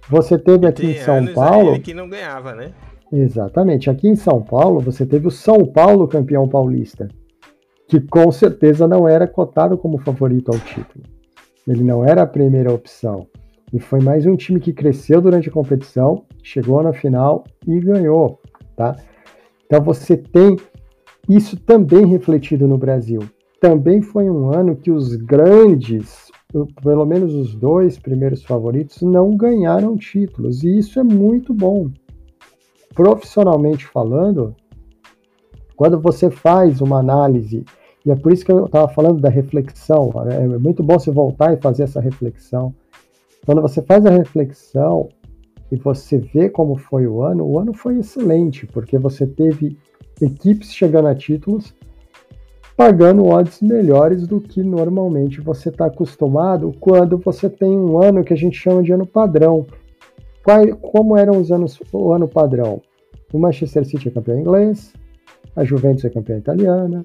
[0.09, 1.79] Você teve aqui em São Paulo.
[1.79, 2.71] que não ganhava, né?
[3.11, 3.89] Exatamente.
[3.89, 7.07] Aqui em São Paulo, você teve o São Paulo campeão paulista,
[7.87, 11.05] que com certeza não era cotado como favorito ao título.
[11.67, 13.27] Ele não era a primeira opção.
[13.73, 18.39] E foi mais um time que cresceu durante a competição, chegou na final e ganhou,
[18.75, 18.95] tá?
[19.65, 20.55] Então você tem
[21.27, 23.19] isso também refletido no Brasil.
[23.59, 26.31] Também foi um ano que os grandes,
[26.81, 31.89] pelo menos os dois primeiros favoritos, não ganharam títulos, e isso é muito bom.
[32.95, 34.55] Profissionalmente falando,
[35.75, 37.65] quando você faz uma análise,
[38.05, 41.53] e é por isso que eu estava falando da reflexão, é muito bom você voltar
[41.53, 42.73] e fazer essa reflexão
[43.47, 45.07] quando você faz a reflexão
[45.71, 49.77] e você vê como foi o ano, o ano foi excelente, porque você teve
[50.21, 51.73] equipes chegando a títulos
[52.77, 58.31] pagando odds melhores do que normalmente você está acostumado quando você tem um ano que
[58.31, 59.65] a gente chama de ano padrão.
[60.43, 62.79] Qual, como eram os anos, o ano padrão?
[63.33, 64.93] O Manchester City é campeão inglês,
[65.55, 67.03] a Juventus é campeã italiana,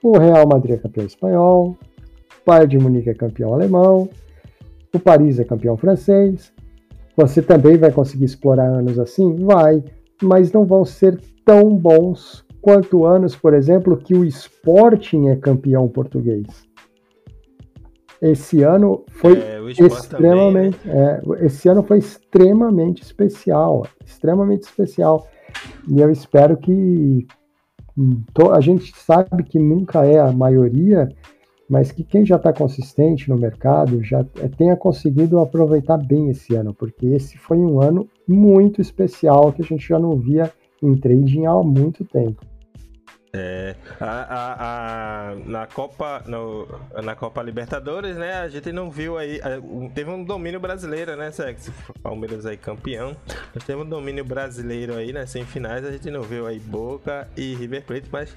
[0.00, 4.08] o Real Madrid é campeão espanhol, o Bayern de Munique é campeão alemão,
[4.94, 6.53] o Paris é campeão francês.
[7.16, 9.36] Você também vai conseguir explorar anos assim?
[9.36, 9.84] Vai,
[10.22, 15.86] mas não vão ser tão bons quanto anos, por exemplo, que o Sporting é campeão
[15.86, 16.46] português.
[18.22, 20.78] esse ano foi é, extremamente.
[20.78, 21.20] Também, né?
[21.40, 23.86] é, esse ano foi extremamente especial.
[24.04, 25.28] Extremamente especial.
[25.86, 27.26] E eu espero que.
[28.50, 31.08] A gente sabe que nunca é a maioria,
[31.68, 36.54] mas que quem já está consistente no mercado já é, tenha conseguido aproveitar bem esse
[36.54, 40.94] ano, porque esse foi um ano muito especial que a gente já não via em
[40.96, 42.44] trading há muito tempo.
[43.36, 46.68] É, a, a, a, na Copa no,
[47.02, 48.34] na Copa Libertadores, né?
[48.34, 49.40] A gente não viu aí,
[49.92, 51.32] teve um domínio brasileiro, né?
[51.32, 51.68] Sex?
[52.00, 53.16] Palmeiras aí campeão,
[53.52, 55.84] mas teve um domínio brasileiro aí nas semifinais.
[55.84, 58.36] A gente não viu aí Boca e River Plate, mas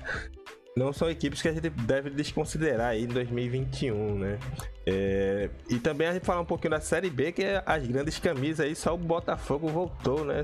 [0.78, 4.40] não são equipes que a gente deve desconsiderar aí em 2021, né?
[4.86, 8.20] É, e também a gente falar um pouquinho da Série B, que é as grandes
[8.20, 10.44] camisas aí, só o Botafogo voltou, né?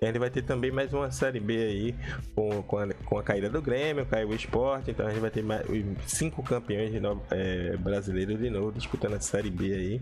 [0.00, 1.94] E a gente vai ter também mais uma Série B aí,
[2.34, 5.30] com, com, a, com a caída do Grêmio, caiu o esporte, então a gente vai
[5.30, 5.66] ter mais,
[6.06, 10.00] cinco campeões de novo, é, brasileiros de novo disputando a Série B aí.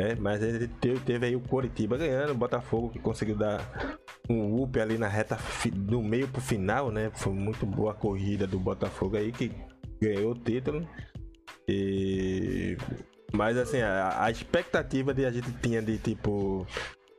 [0.00, 0.16] Né?
[0.18, 3.60] Mas ele teve, teve aí o Coritiba ganhando, o Botafogo que conseguiu dar
[4.30, 5.36] um up ali na reta
[5.70, 7.10] do meio pro final, né?
[7.12, 9.52] Foi muito boa a corrida do Botafogo aí que
[10.00, 10.88] ganhou o título.
[11.68, 12.78] E
[13.30, 16.66] mas assim, a, a expectativa de a gente tinha de tipo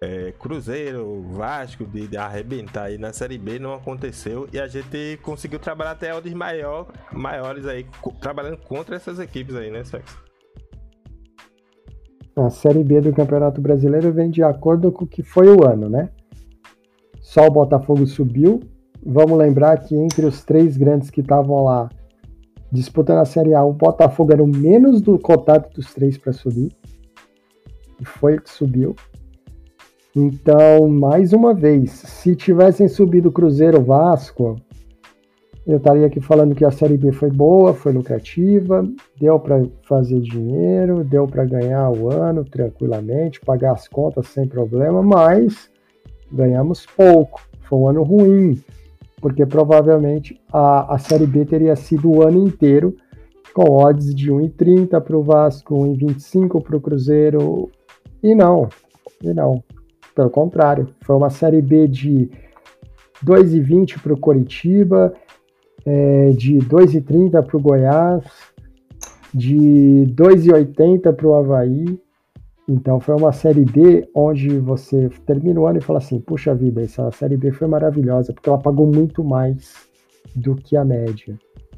[0.02, 5.20] é, Cruzeiro, Vasco, de, de, arrebentar aí na Série B não aconteceu e a gente
[5.22, 7.86] conseguiu trabalhar até odds maior, maiores aí,
[8.20, 10.31] trabalhando contra essas equipes aí, né, Sexo?
[12.36, 15.90] A Série B do Campeonato Brasileiro vem de acordo com o que foi o ano,
[15.90, 16.10] né?
[17.20, 18.62] Só o Botafogo subiu.
[19.06, 21.90] Vamos lembrar que entre os três grandes que estavam lá
[22.72, 26.72] disputando a Série A, o Botafogo era o menos do cotado dos três para subir.
[28.00, 28.96] E foi o que subiu.
[30.16, 34.56] Então, mais uma vez, se tivessem subido Cruzeiro Vasco,
[35.66, 38.84] eu estaria aqui falando que a Série B foi boa, foi lucrativa,
[39.20, 45.04] deu para fazer dinheiro, deu para ganhar o ano tranquilamente, pagar as contas sem problema,
[45.04, 45.70] mas
[46.32, 47.42] ganhamos pouco.
[47.62, 48.62] Foi um ano ruim,
[49.22, 52.96] porque provavelmente a, a Série B teria sido o ano inteiro
[53.54, 57.70] com odds de 1,30 para o Vasco, 1,25 para o Cruzeiro,
[58.24, 58.68] e não,
[59.22, 59.64] e não.
[60.16, 62.30] Pelo contrário, foi uma Série B de
[63.24, 65.14] 2,20 para o Coritiba,
[65.86, 68.24] é, de 2,30 para o Goiás,
[69.34, 72.00] de 2,80 para o Havaí.
[72.68, 76.82] Então foi uma série B onde você termina o ano e fala assim: puxa vida,
[76.82, 79.90] essa série B foi maravilhosa, porque ela pagou muito mais
[80.36, 81.38] do que a média.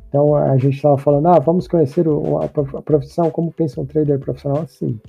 [0.10, 4.62] Então a gente estava falando, ah, vamos conhecer a profissão, como pensa um trader profissional
[4.62, 5.00] assim.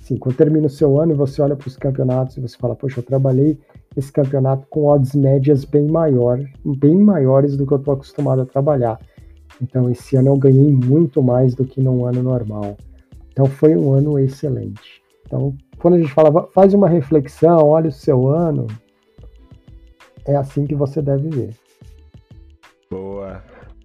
[0.00, 2.74] Sim, quando termina o seu ano e você olha para os campeonatos e você fala,
[2.74, 3.58] poxa, eu trabalhei
[3.96, 8.46] esse campeonato com odds médias bem maior, bem maiores do que eu estou acostumado a
[8.46, 9.00] trabalhar.
[9.60, 12.76] Então esse ano eu ganhei muito mais do que num ano normal.
[13.32, 15.02] Então foi um ano excelente.
[15.26, 18.66] Então quando a gente fala, faz uma reflexão, olha o seu ano,
[20.26, 21.65] é assim que você deve ver.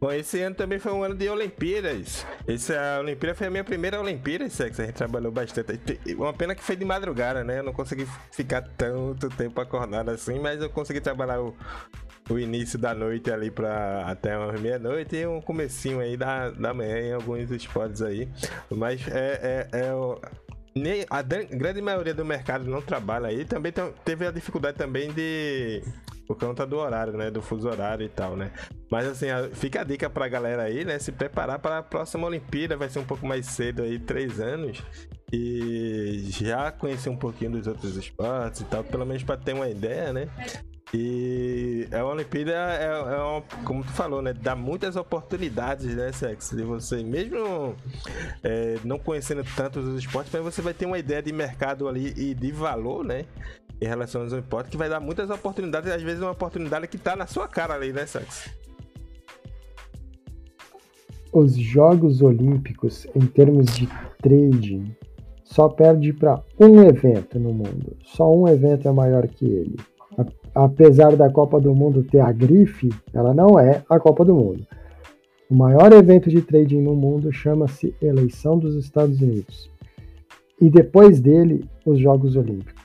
[0.02, 2.26] Bom, esse ano também foi um ano de Olimpíadas.
[2.48, 4.80] Essa Olimpíada foi a minha primeira Olimpíada, Sex.
[4.80, 5.80] A gente trabalhou bastante.
[6.18, 7.60] Uma pena que foi de madrugada, né?
[7.60, 11.56] Eu não consegui ficar tanto tempo acordado assim, mas eu consegui trabalhar o,
[12.32, 16.74] o início da noite ali para até uma meia-noite e um comecinho aí da, da
[16.74, 18.28] manhã em alguns esportes aí.
[18.72, 23.46] Mas é, é, é a grande maioria do mercado não trabalha aí.
[23.46, 23.72] Também
[24.04, 25.84] teve a dificuldade também de
[26.28, 27.30] por conta do horário, né?
[27.30, 28.52] Do fuso horário e tal, né?
[28.90, 31.00] Mas assim, fica a dica pra galera aí, né?
[31.00, 34.84] Se preparar para a próxima Olimpíada, vai ser um pouco mais cedo aí, três anos.
[35.34, 39.70] E já conhecer um pouquinho dos outros esportes e tal, pelo menos para ter uma
[39.70, 40.28] ideia, né?
[40.94, 44.34] E a Olimpíada é, é como tu falou, né?
[44.34, 46.50] Dá muitas oportunidades, né, Sex?
[46.50, 47.76] De você, mesmo
[48.44, 52.14] é, não conhecendo tantos os esportes, mas você vai ter uma ideia de mercado ali
[52.18, 53.26] e de valor, né?
[53.82, 57.16] Em relação aos impostos, que vai dar muitas oportunidades, às vezes uma oportunidade que está
[57.16, 58.52] na sua cara ali, né, Sax?
[61.34, 63.90] Os Jogos Olímpicos, em termos de
[64.22, 64.96] trading,
[65.44, 67.98] só perde para um evento no mundo.
[68.04, 69.78] Só um evento é maior que ele.
[70.54, 74.68] Apesar da Copa do Mundo ter a grife, ela não é a Copa do Mundo.
[75.50, 79.70] O maior evento de trading no mundo chama-se Eleição dos Estados Unidos.
[80.62, 82.81] E depois dele, os Jogos Olímpicos.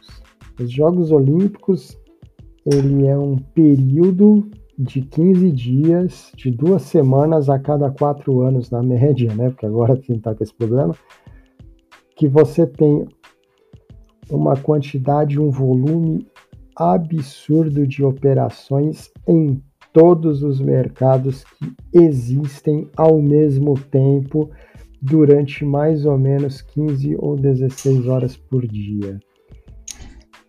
[0.59, 1.99] Os Jogos Olímpicos,
[2.65, 4.49] ele é um período
[4.79, 9.51] de 15 dias, de duas semanas a cada quatro anos, na média, né?
[9.51, 10.95] Porque agora tem tá com esse problema,
[12.17, 13.07] que você tem
[14.31, 16.27] uma quantidade, um volume
[16.75, 24.51] absurdo de operações em todos os mercados que existem ao mesmo tempo
[25.01, 29.19] durante mais ou menos 15 ou 16 horas por dia.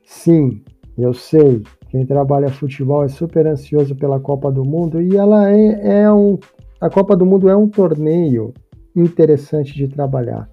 [0.07, 0.61] Sim,
[0.97, 6.03] eu sei, quem trabalha futebol é super ansioso pela Copa do Mundo e ela é,
[6.03, 6.39] é um.
[6.79, 8.53] A Copa do Mundo é um torneio
[8.95, 10.49] interessante de trabalhar.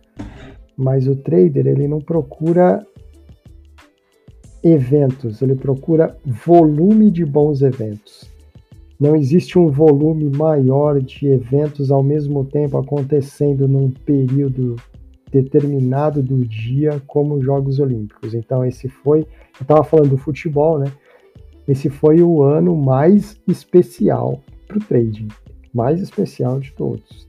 [0.76, 2.84] Mas o trader ele não procura
[4.60, 8.28] eventos, ele procura volume de bons eventos.
[8.98, 14.74] Não existe um volume maior de eventos ao mesmo tempo acontecendo num período
[15.42, 18.34] determinado do dia como os Jogos Olímpicos.
[18.34, 20.92] Então esse foi, eu estava falando do futebol, né?
[21.66, 25.28] Esse foi o ano mais especial para o trading,
[25.72, 27.26] mais especial de todos.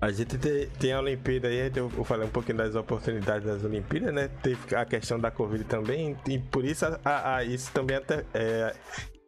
[0.00, 4.14] A gente tem, tem a Olimpíada aí, eu falei um pouquinho das oportunidades das Olimpíadas,
[4.14, 4.28] né?
[4.42, 8.74] Teve a questão da Covid também, e por isso a, a isso também até, é,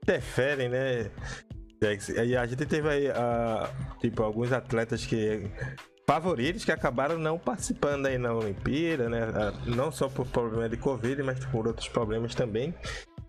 [0.03, 1.11] interfere, né?
[1.83, 3.69] E a gente teve aí, a,
[4.01, 5.51] tipo, alguns atletas que
[6.11, 9.21] favoritos que acabaram não participando aí na Olimpíada, né?
[9.65, 12.75] Não só por problema de Covid, mas por outros problemas também.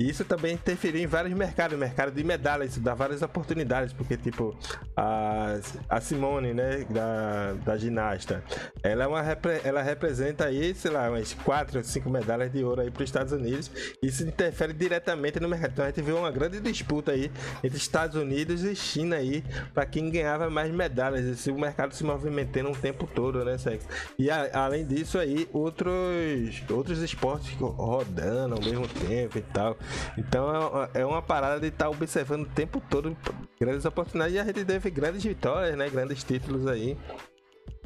[0.02, 4.56] Isso também interferiu em vários mercados, mercado de medalhas, dá várias oportunidades, porque tipo
[4.96, 5.58] a,
[5.90, 8.44] a Simone, né, da, da ginasta,
[8.84, 9.22] ela é uma
[9.64, 13.10] ela representa aí, sei lá, umas quatro ou cinco medalhas de ouro aí para os
[13.10, 13.72] Estados Unidos.
[14.02, 15.72] Isso interfere diretamente no mercado.
[15.72, 17.32] Então a gente viu uma grande disputa aí
[17.64, 19.44] entre Estados Unidos e China aí
[19.74, 21.26] para quem ganhava mais medalhas.
[21.26, 23.86] Esse o mercado se movimentando o tempo todo, né, Sex?
[24.18, 29.78] E a, além disso aí outros outros esportes rodando ao mesmo tempo e tal.
[30.18, 30.50] Então
[30.94, 33.16] é, é uma parada de estar tá observando o tempo todo
[33.60, 35.90] grandes oportunidades e a gente teve grandes vitórias, né?
[35.90, 36.98] Grandes títulos aí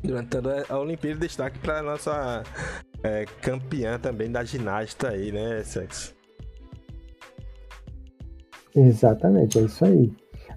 [0.04, 1.20] durante toda a Olimpíada.
[1.20, 2.44] Destaque para nossa
[3.04, 6.16] é, campeã também da ginasta aí, né, Sex?
[8.76, 10.12] Exatamente, é isso aí.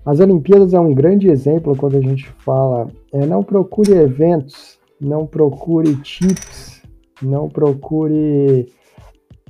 [0.05, 5.27] As Olimpíadas é um grande exemplo quando a gente fala, é, não procure eventos, não
[5.27, 6.83] procure tips,
[7.23, 8.73] não procure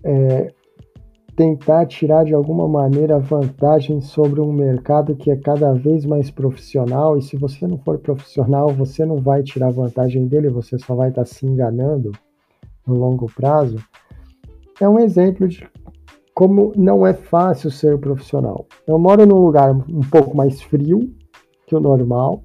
[0.04, 0.52] é,
[1.38, 7.16] tentar tirar de alguma maneira vantagem sobre um mercado que é cada vez mais profissional
[7.16, 11.10] e se você não for profissional, você não vai tirar vantagem dele, você só vai
[11.10, 12.10] estar se enganando
[12.84, 13.76] no longo prazo.
[14.80, 15.64] É um exemplo de
[16.34, 18.66] como não é fácil ser profissional.
[18.84, 21.14] Eu moro num lugar um pouco mais frio
[21.68, 22.42] que o normal.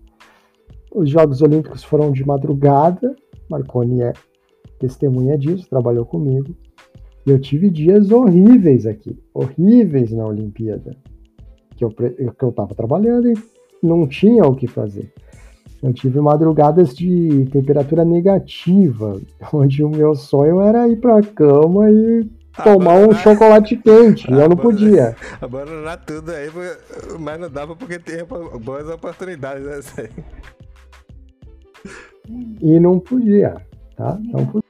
[0.94, 3.16] Os Jogos Olímpicos foram de madrugada.
[3.50, 4.14] Marconi é
[4.78, 6.56] testemunha disso, trabalhou comigo.
[7.26, 10.96] Eu tive dias horríveis aqui, horríveis na Olimpíada,
[11.76, 13.38] que eu, que eu tava trabalhando e
[13.82, 15.12] não tinha o que fazer.
[15.82, 19.22] Eu tive madrugadas de temperatura negativa,
[19.54, 22.30] onde o meu sonho era ir pra cama e
[22.64, 25.16] tomar um chocolate quente, e eu não podia.
[25.42, 26.50] Abandonar tudo aí,
[27.20, 29.66] mas não dava porque tinha boas oportunidades,
[29.96, 30.10] né?
[32.62, 33.58] E não podia,
[33.96, 34.18] tá?
[34.22, 34.63] Não podia.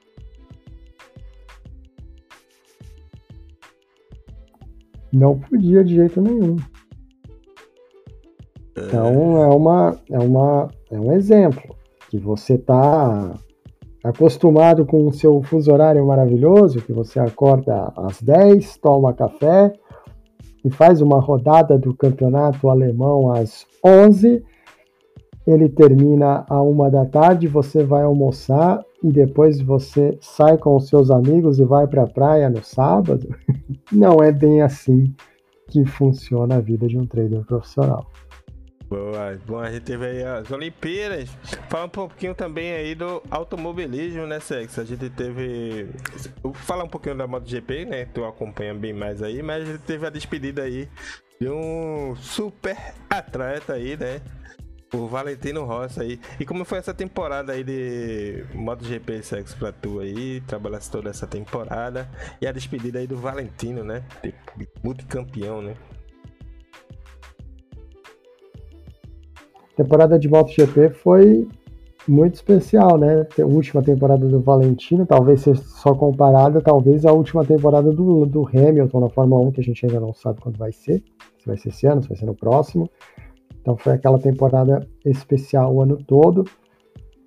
[5.13, 6.57] Não podia de jeito nenhum.
[8.75, 11.75] Então é uma é uma é um exemplo
[12.09, 13.35] que você tá
[14.03, 19.71] acostumado com o seu fuso horário maravilhoso, que você acorda às 10, toma café
[20.65, 24.43] e faz uma rodada do campeonato alemão às 11,
[25.45, 30.87] ele termina a uma da tarde, você vai almoçar e depois você sai com os
[30.87, 33.27] seus amigos e vai para a praia no sábado,
[33.91, 35.13] não é bem assim
[35.67, 38.07] que funciona a vida de um trader profissional.
[38.93, 39.39] Boa.
[39.47, 41.35] Bom, a gente teve aí as Olimpíadas.
[41.67, 44.77] Fala um pouquinho também aí do automobilismo, né, Sex?
[44.77, 45.87] A gente teve.
[46.43, 48.05] Vou falar um pouquinho da MotoGP, né?
[48.05, 50.87] Tu acompanha bem mais aí, mas a gente teve a despedida aí
[51.41, 52.77] de um super
[53.09, 54.21] atleta aí, né?
[54.93, 56.19] O Valentino Rossi aí.
[56.39, 60.39] E como foi essa temporada aí de MotoGP Sexo pra tu aí?
[60.41, 62.07] Trabalhasse toda essa temporada.
[62.39, 64.03] E a despedida aí do Valentino, né?
[64.83, 65.75] Multicampeão, né?
[69.75, 71.47] temporada de MotoGP foi
[72.07, 73.25] muito especial, né?
[73.39, 78.47] A última temporada do Valentino, talvez seja só comparada, talvez a última temporada do, do
[78.47, 81.01] Hamilton na Fórmula 1, que a gente ainda não sabe quando vai ser.
[81.39, 82.89] Se vai ser esse ano, se vai ser no próximo.
[83.63, 86.43] Então foi aquela temporada especial o ano todo.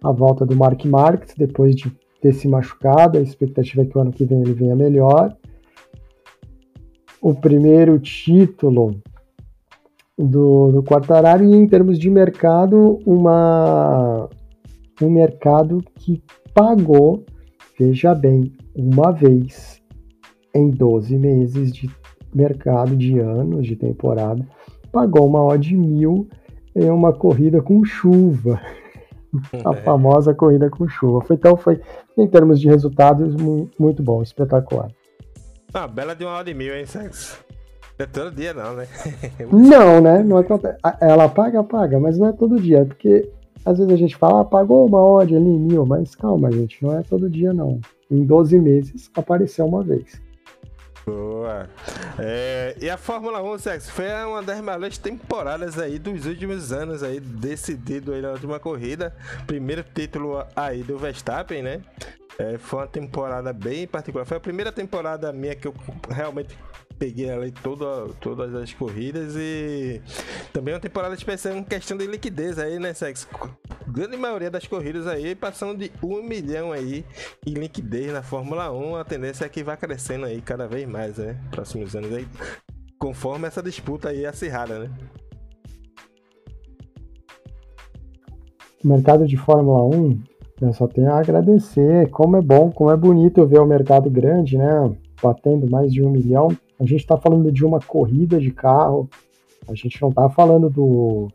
[0.05, 4.01] A volta do Mark Marques, depois de ter se machucado, a expectativa é que o
[4.03, 5.35] ano que vem ele venha melhor.
[7.23, 9.01] O primeiro título
[10.19, 14.29] do, do Quartararo e em termos de mercado, uma,
[15.01, 16.23] um mercado que
[16.53, 17.25] pagou,
[17.79, 19.83] veja bem, uma vez
[20.55, 21.91] em 12 meses de
[22.35, 24.47] mercado, de anos, de temporada,
[24.97, 26.27] pagou uma odd mil
[26.75, 28.59] em uma corrida com chuva.
[29.63, 29.83] a é.
[29.83, 31.21] famosa corrida com chuva.
[31.21, 31.83] Foi, então foi,
[32.17, 33.35] em termos de resultados,
[33.79, 34.91] muito bom, espetacular.
[35.75, 37.45] Ah, bela de uma e mil, hein, Sexo?
[37.99, 38.87] É todo dia não, né?
[39.53, 40.23] não, né?
[40.23, 40.79] Não acontece.
[40.99, 43.31] Ela paga, paga, mas não é todo dia, porque
[43.67, 46.83] às vezes a gente fala, ah, pagou uma odd ali em mil, mas calma, gente,
[46.83, 47.81] não é todo dia não.
[48.11, 50.19] Em 12 meses apareceu uma vez.
[51.07, 51.71] Boa.
[52.19, 57.01] É, e a Fórmula 1, Sex, foi uma das melhores temporadas aí dos últimos anos
[57.01, 59.15] aí, decidido aí na última corrida.
[59.47, 61.81] Primeiro título aí do Verstappen, né?
[62.37, 64.27] É, foi uma temporada bem particular.
[64.27, 65.75] Foi a primeira temporada minha que eu
[66.11, 66.59] realmente
[66.99, 70.01] peguei ali toda, todas as corridas e
[70.53, 73.29] também uma temporada especial em questão de liquidez aí, né, Sex?
[73.87, 77.05] Grande maioria das corridas aí passando de um milhão aí
[77.47, 78.97] em liquidez na Fórmula 1.
[78.97, 81.39] A tendência é que vai crescendo aí cada vez mais, né?
[81.51, 82.27] Próximos anos aí,
[82.99, 84.91] conforme essa disputa aí acirrada, né?
[88.85, 90.23] O mercado de Fórmula 1,
[90.63, 92.09] eu só tenho a agradecer.
[92.11, 94.97] Como é bom, como é bonito ver o mercado grande, né?
[95.23, 99.09] Batendo mais de um milhão a gente está falando de uma corrida de carro,
[99.69, 101.29] a gente não está falando do,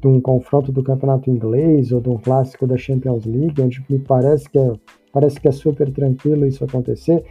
[0.00, 3.98] de um confronto do campeonato inglês ou de um clássico da Champions League, onde me
[3.98, 4.72] parece que é,
[5.12, 7.24] parece que é super tranquilo isso acontecer.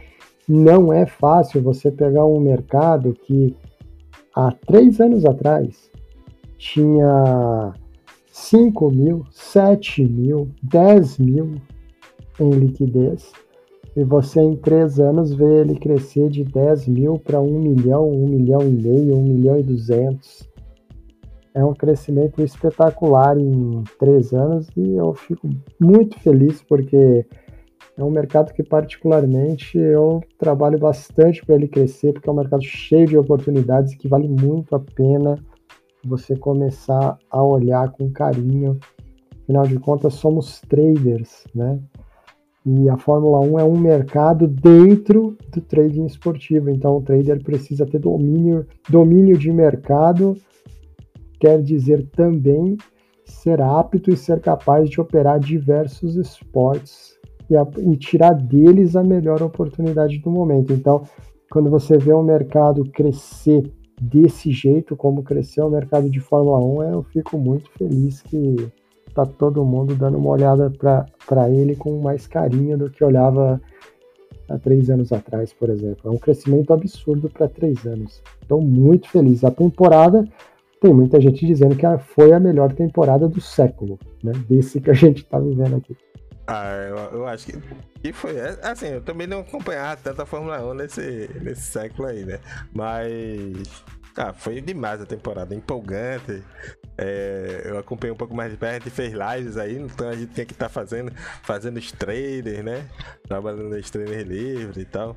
[0.48, 3.56] Não é fácil você pegar um mercado que
[4.34, 5.90] há três anos atrás
[6.58, 7.74] tinha
[8.30, 11.54] 5 mil, 7 mil, 10 mil
[12.40, 13.32] em liquidez
[13.94, 18.26] e você em três anos vê ele crescer de 10 mil para 1 milhão, 1
[18.26, 20.48] milhão e meio, 1 milhão e 200.
[21.54, 27.26] É um crescimento espetacular em três anos e eu fico muito feliz porque
[27.94, 32.62] é um mercado que particularmente eu trabalho bastante para ele crescer porque é um mercado
[32.62, 35.36] cheio de oportunidades que vale muito a pena
[36.02, 38.78] você começar a olhar com carinho.
[39.42, 41.78] Afinal de contas, somos traders, né?
[42.64, 47.84] E a Fórmula 1 é um mercado dentro do trading esportivo, então o trader precisa
[47.84, 50.36] ter domínio, domínio de mercado,
[51.40, 52.76] quer dizer também
[53.24, 57.18] ser apto e ser capaz de operar diversos esportes
[57.50, 60.72] e, a, e tirar deles a melhor oportunidade do momento.
[60.72, 61.02] Então,
[61.50, 63.68] quando você vê o mercado crescer
[64.00, 68.56] desse jeito, como cresceu o mercado de Fórmula 1, eu fico muito feliz que
[69.12, 70.70] tá todo mundo dando uma olhada
[71.26, 73.60] para ele com mais carinho do que olhava
[74.48, 76.10] há três anos atrás, por exemplo.
[76.10, 78.22] É um crescimento absurdo para três anos.
[78.40, 79.44] Estou muito feliz.
[79.44, 80.24] A temporada
[80.80, 84.32] tem muita gente dizendo que foi a melhor temporada do século, né?
[84.48, 85.96] Desse que a gente está vivendo aqui.
[86.46, 87.62] Ah, eu, eu, acho que,
[88.02, 88.36] que foi.
[88.36, 92.40] É, assim, eu também não acompanhava tanta Fórmula 1 nesse, nesse século aí, né?
[92.74, 93.84] Mas.
[94.16, 96.42] Ah, foi demais a temporada, empolgante.
[96.98, 100.32] É, eu acompanhei um pouco mais de perto, gente fez lives aí, então a gente
[100.34, 101.12] tinha que estar tá fazendo,
[101.42, 102.86] fazendo os traders, né?
[103.26, 105.16] Trabalhando nos traders livres e tal.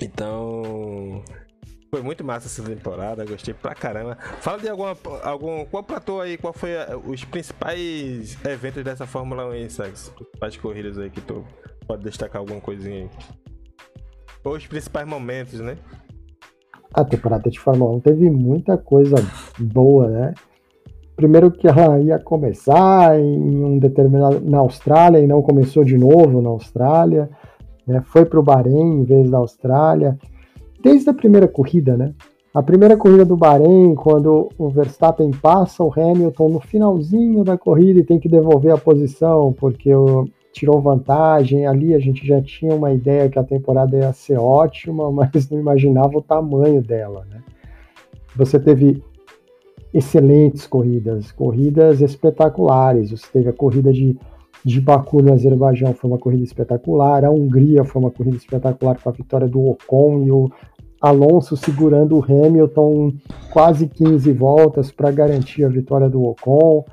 [0.00, 1.24] Então.
[1.88, 4.16] Foi muito massa essa temporada, gostei pra caramba.
[4.40, 4.96] Fala de alguma.
[5.22, 10.10] algum qual pra aí, qual foi a, os principais eventos dessa Fórmula 1 aí, Sax?
[10.10, 11.44] Principais corridas aí que tu
[11.86, 13.10] pode destacar alguma coisinha aí.
[14.44, 15.78] Ou os principais momentos, né?
[16.92, 19.16] A temporada de Fórmula 1 teve muita coisa
[19.58, 20.34] boa, né?
[21.16, 26.42] Primeiro que ela ia começar em um determinado na Austrália e não começou de novo
[26.42, 27.30] na Austrália,
[27.86, 28.02] né?
[28.04, 30.18] Foi para o Bahrein em vez da Austrália.
[30.82, 32.12] Desde a primeira corrida, né?
[32.52, 38.00] A primeira corrida do Bahrein, quando o Verstappen passa o Hamilton no finalzinho da corrida
[38.00, 41.66] e tem que devolver a posição porque o, tirou vantagem.
[41.66, 45.58] Ali a gente já tinha uma ideia que a temporada ia ser ótima, mas não
[45.58, 47.42] imaginava o tamanho dela, né?
[48.34, 49.02] Você teve
[49.92, 53.10] excelentes corridas, corridas espetaculares.
[53.10, 54.16] Você teve a corrida de,
[54.64, 57.24] de Baku no Azerbaijão, foi uma corrida espetacular.
[57.24, 60.50] A Hungria foi uma corrida espetacular com a vitória do Ocon e o
[61.00, 63.12] Alonso segurando o Hamilton
[63.52, 66.84] quase 15 voltas para garantir a vitória do Ocon.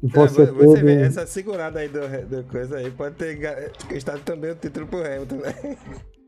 [0.00, 4.52] Você, é, você vê, essa segurada aí do, do coisa aí pode ter estado também
[4.52, 5.76] o título pro Hamilton, né?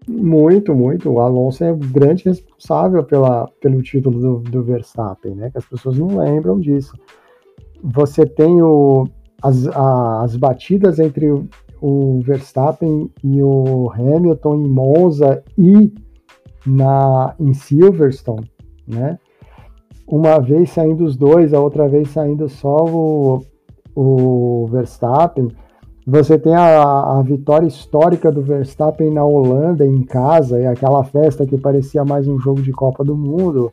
[0.09, 1.11] Muito, muito.
[1.11, 5.51] O Alonso é o grande responsável pela, pelo título do, do Verstappen, né?
[5.51, 6.95] Que as pessoas não lembram disso.
[7.83, 9.07] Você tem o,
[9.43, 11.49] as, a, as batidas entre o,
[11.81, 15.93] o Verstappen e o Hamilton em Monza e
[16.67, 18.51] na, em Silverstone,
[18.87, 19.19] né?
[20.07, 23.45] Uma vez saindo os dois, a outra vez saindo só o,
[23.95, 25.49] o Verstappen.
[26.11, 31.47] Você tem a, a, vitória histórica do Verstappen na Holanda, em casa, e aquela festa
[31.47, 33.71] que parecia mais um jogo de Copa do Mundo.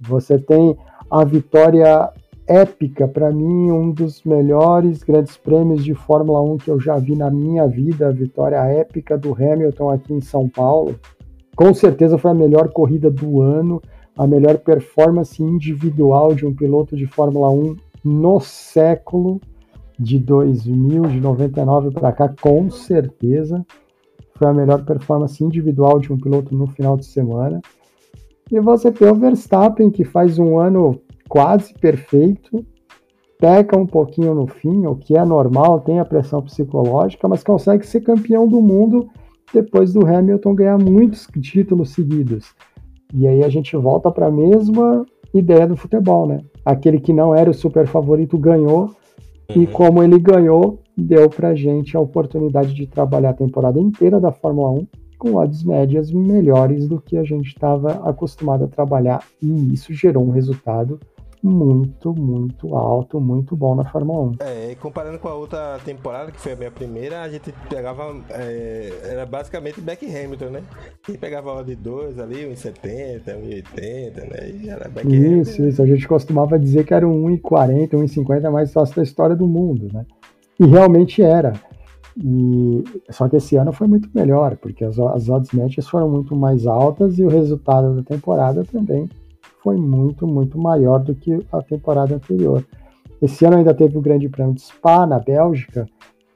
[0.00, 0.74] Você tem
[1.10, 2.10] a vitória
[2.46, 7.14] épica, para mim, um dos melhores grandes prêmios de Fórmula 1 que eu já vi
[7.14, 10.98] na minha vida, a vitória épica do Hamilton aqui em São Paulo.
[11.54, 13.82] Com certeza foi a melhor corrida do ano,
[14.16, 19.42] a melhor performance individual de um piloto de Fórmula 1 no século
[19.98, 23.64] de 2000, de 99 para cá, com certeza.
[24.36, 27.60] Foi a melhor performance individual de um piloto no final de semana.
[28.50, 32.64] E você tem o Verstappen, que faz um ano quase perfeito,
[33.38, 37.86] peca um pouquinho no fim, o que é normal, tem a pressão psicológica, mas consegue
[37.86, 39.08] ser campeão do mundo
[39.52, 42.54] depois do Hamilton ganhar muitos títulos seguidos.
[43.12, 46.40] E aí a gente volta para a mesma ideia do futebol, né?
[46.64, 48.90] Aquele que não era o super favorito ganhou,
[49.50, 49.62] uhum.
[49.62, 54.30] e como ele ganhou, deu pra gente a oportunidade de trabalhar a temporada inteira da
[54.30, 54.86] Fórmula 1
[55.18, 60.26] com odds médias melhores do que a gente estava acostumado a trabalhar, e isso gerou
[60.26, 61.00] um resultado
[61.44, 64.32] muito, muito alto, muito bom na Fórmula 1.
[64.40, 68.16] É, e comparando com a outra temporada, que foi a minha primeira, a gente pegava.
[68.30, 70.62] É, era basicamente Beck Hamilton, né?
[71.06, 74.50] E pegava a de 2 ali, 1,70, 1,80, né?
[74.50, 75.42] E era Beck isso, Hamilton.
[75.42, 75.82] Isso, isso.
[75.82, 79.90] A gente costumava dizer que era um 1,40, 1,50 mais fácil da história do mundo,
[79.92, 80.06] né?
[80.58, 81.52] E realmente era.
[82.16, 86.34] E, só que esse ano foi muito melhor, porque as, as odds médias foram muito
[86.34, 89.10] mais altas e o resultado da temporada também
[89.64, 92.62] foi muito, muito maior do que a temporada anterior.
[93.20, 95.86] Esse ano ainda teve o Grande Prêmio de Spa, na Bélgica,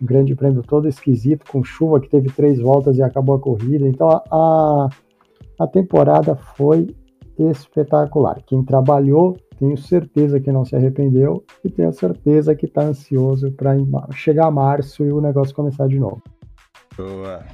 [0.00, 3.86] um grande prêmio todo esquisito, com chuva, que teve três voltas e acabou a corrida.
[3.86, 4.88] Então a,
[5.58, 6.86] a temporada foi
[7.38, 8.40] espetacular.
[8.46, 13.76] Quem trabalhou, tenho certeza que não se arrependeu e tenho certeza que está ansioso para
[14.12, 16.22] chegar março e o negócio começar de novo.
[16.98, 17.44] Boa.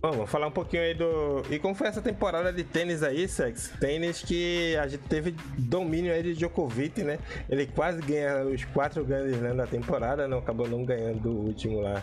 [0.00, 1.42] Bom, vamos falar um pouquinho aí do.
[1.50, 3.70] E como foi essa temporada de tênis aí, Sex?
[3.78, 7.18] Tênis que a gente teve domínio aí de Djokovic, né?
[7.50, 11.80] Ele quase ganha os quatro grandes né, da temporada, não acabou não ganhando o último
[11.80, 12.02] lá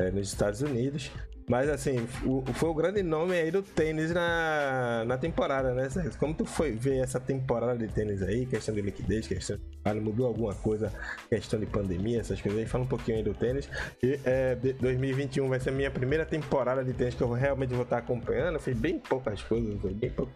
[0.00, 1.12] é, nos Estados Unidos.
[1.52, 6.18] Mas assim, o, foi o grande nome aí do tênis na, na temporada, né, Sérgio?
[6.18, 10.26] Como tu foi ver essa temporada de tênis aí, questão de liquidez, questão de mudou
[10.28, 10.90] alguma coisa,
[11.28, 12.64] questão de pandemia, essas coisas aí?
[12.64, 13.68] Fala um pouquinho aí do tênis.
[14.02, 17.82] E é, 2021 vai ser a minha primeira temporada de tênis que eu realmente vou
[17.82, 18.58] estar acompanhando.
[18.58, 20.32] Fiz bem poucas coisas, bem pouco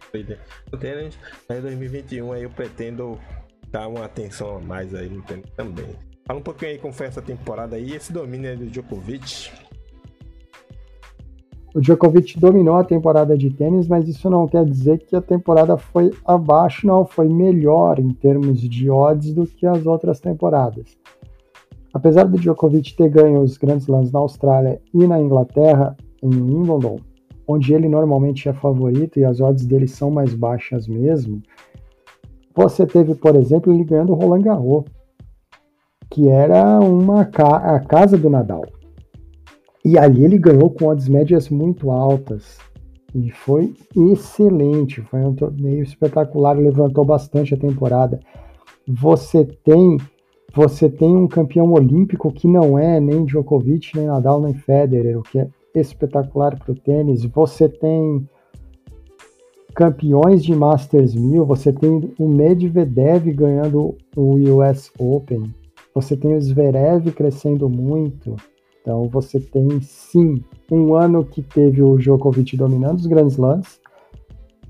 [0.71, 1.17] no tênis.
[1.49, 3.19] Mas 2021 aí eu pretendo
[3.71, 5.95] dar uma atenção a mais aí no tênis também.
[6.27, 9.65] Fala um pouquinho aí como foi essa temporada aí, esse domínio aí do Djokovic.
[11.75, 15.77] O Djokovic dominou a temporada de tênis, mas isso não quer dizer que a temporada
[15.77, 20.97] foi abaixo, não, foi melhor em termos de odds do que as outras temporadas.
[21.93, 26.99] Apesar do Djokovic ter ganho os Grandes Slams na Austrália e na Inglaterra, em Wimbledon,
[27.47, 31.41] onde ele normalmente é favorito e as odds dele são mais baixas mesmo,
[32.55, 34.85] você teve, por exemplo, ele ganhando o Roland Garros,
[36.09, 38.65] que era uma ca a casa do Nadal.
[39.87, 42.57] E ali ele ganhou com odds médias muito altas.
[43.15, 48.19] E foi excelente, foi um torneio espetacular, levantou bastante a temporada.
[48.85, 49.95] Você tem
[50.53, 55.23] você tem um campeão olímpico que não é nem Djokovic, nem Nadal, nem Federer, o
[55.23, 57.23] que é espetacular para o tênis.
[57.23, 58.27] Você tem
[59.73, 65.43] campeões de Masters 1000, você tem o Medvedev ganhando o US Open,
[65.95, 68.35] você tem o Zverev crescendo muito,
[68.87, 73.81] então você tem sim um ano que teve o Djokovic dominando os grandes lances,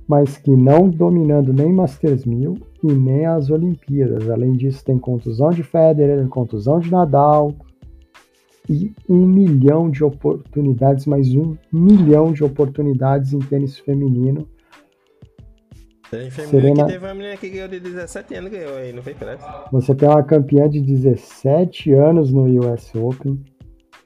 [0.07, 4.27] mas que não dominando nem Masters 1000 e nem as Olimpíadas.
[4.27, 7.53] Além disso, tem contusão de Federer, contusão de Nadal
[8.67, 14.47] e um milhão de oportunidades, mais um milhão de oportunidades em tênis feminino.
[16.49, 16.85] Serena...
[16.85, 19.15] que teve uma menina que ganhou de 17 anos, ganhou aí, não foi?
[19.71, 23.37] Você tem uma campeã de 17 anos no US Open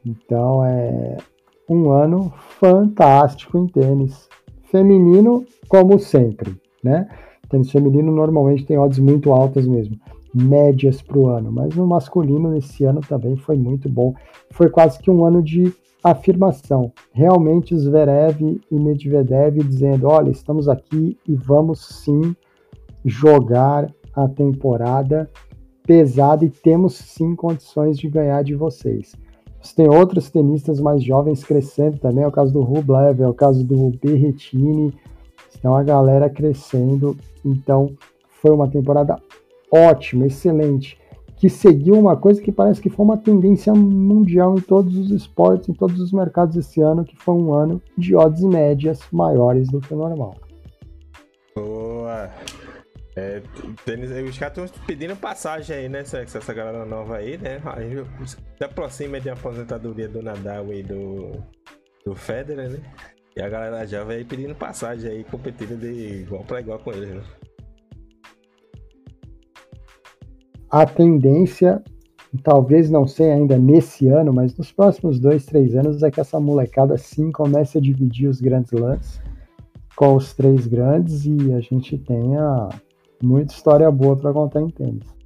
[0.06, 1.18] então é
[1.70, 4.28] um ano fantástico em tênis
[4.64, 7.08] feminino, como sempre, né?
[7.50, 9.98] Tênis feminino normalmente tem odds muito altas mesmo,
[10.34, 14.14] médias para o ano, mas no masculino nesse ano também foi muito bom.
[14.52, 15.74] Foi quase que um ano de
[16.04, 16.92] afirmação.
[17.12, 22.36] Realmente Zverev e Medvedev dizendo: olha, estamos aqui e vamos sim
[23.06, 25.30] jogar a temporada
[25.86, 29.16] pesada e temos sim condições de ganhar de vocês.
[29.62, 33.34] Você tem outros tenistas mais jovens crescendo também, é o caso do Rublev, é o
[33.34, 34.94] caso do Berretini,
[35.62, 37.92] tem uma galera crescendo, então
[38.42, 39.22] foi uma temporada
[39.72, 40.98] ótima, excelente,
[41.38, 45.70] que seguiu uma coisa que parece que foi uma tendência mundial em todos os esportes,
[45.70, 49.80] em todos os mercados esse ano, que foi um ano de odds médias maiores do
[49.80, 50.36] que o normal.
[51.56, 52.30] Boa!
[53.16, 53.42] É,
[54.28, 56.00] os caras estão pedindo passagem aí, né?
[56.00, 57.62] Essa, essa galera nova aí, né?
[57.66, 61.32] A se aproxima de aposentadoria do Nadal e do,
[62.06, 62.80] do Federer, né?
[63.36, 67.10] E a galera vai aí pedindo passagem aí, competindo de igual para igual com eles,
[67.10, 67.24] né?
[70.70, 71.84] A tendência,
[72.44, 76.40] talvez não sei ainda nesse ano, mas nos próximos dois, três anos, é que essa
[76.40, 79.22] molecada sim comece a dividir os grandes lances
[79.98, 82.70] com os três grandes e a gente tenha
[83.26, 85.22] muita história boa para contar em tênis.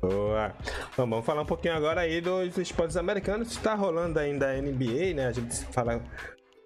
[0.00, 0.52] Boa.
[0.92, 3.48] Então, vamos falar um pouquinho agora aí dos esportes americanos.
[3.48, 5.26] Está rolando ainda a NBA, né?
[5.26, 6.00] A gente fala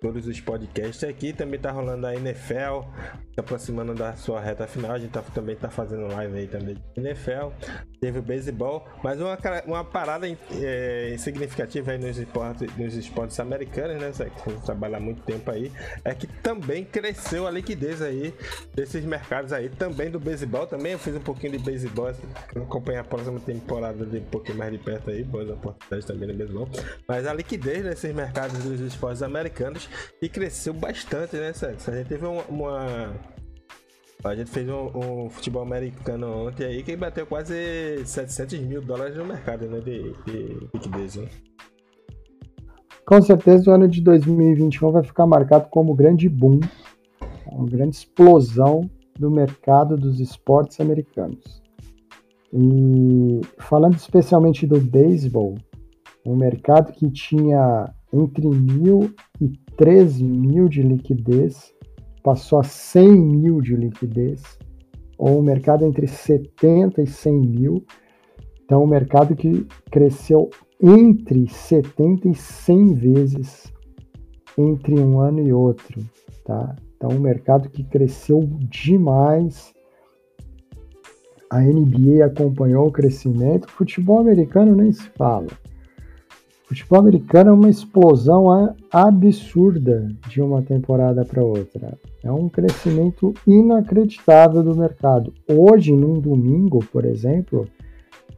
[0.02, 1.32] todos os podcasts aqui.
[1.32, 2.82] Também tá rolando a NFL,
[3.32, 4.90] se aproximando da sua reta final.
[4.90, 7.50] A gente tá, também tá fazendo live aí também de NFL.
[8.00, 10.26] Teve o beisebol, mas uma, uma parada
[10.60, 14.10] é, significativa aí nos esportes, nos esportes americanos, né?
[14.42, 15.70] Que trabalhar muito tempo aí,
[16.04, 18.34] é que também cresceu a liquidez aí
[18.74, 20.66] desses mercados aí, também do beisebol.
[20.66, 22.12] Também eu fiz um pouquinho de beisebol,
[22.56, 26.34] acompanhei a próxima temporada de um pouquinho mais de perto aí, boas oportunidades também no
[26.34, 26.68] beisebol.
[27.06, 29.88] Mas a liquidez nesses mercados dos esportes americanos
[30.20, 31.92] e cresceu bastante, né, Sérgio?
[31.92, 33.14] A gente teve uma, uma...
[34.24, 39.16] A gente fez um, um, futebol americano ontem aí que bateu quase 700 mil dólares
[39.16, 41.16] no mercado né, de, de liquidez.
[41.16, 41.28] Né?
[43.04, 46.60] Com certeza o ano de 2021 vai ficar marcado como grande boom,
[47.46, 48.88] uma grande explosão
[49.18, 51.60] do mercado dos esportes americanos.
[52.52, 55.56] E falando especialmente do beisebol,
[56.24, 59.10] um mercado que tinha entre mil
[59.40, 61.74] e 13 mil de liquidez,
[62.22, 64.42] passou a 100 mil de liquidez,
[65.16, 67.84] ou um mercado entre 70 e 100 mil.
[68.64, 70.50] Então, um mercado que cresceu
[70.80, 73.72] entre 70 e 100 vezes
[74.58, 76.02] entre um ano e outro,
[76.44, 76.76] tá?
[76.96, 79.72] Então, um mercado que cresceu demais.
[81.50, 83.66] A NBA acompanhou o crescimento.
[83.66, 85.48] O futebol americano nem se fala
[86.72, 91.98] futebol americano é uma explosão absurda de uma temporada para outra.
[92.24, 95.34] É um crescimento inacreditável do mercado.
[95.46, 97.68] Hoje, num domingo, por exemplo,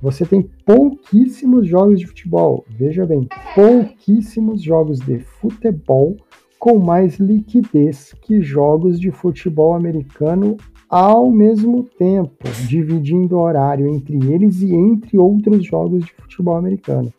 [0.03, 2.65] você tem pouquíssimos jogos de futebol.
[2.69, 6.17] Veja bem, pouquíssimos jogos de futebol
[6.59, 10.57] com mais liquidez que jogos de futebol americano
[10.89, 17.13] ao mesmo tempo, dividindo horário entre eles e entre outros jogos de futebol americano.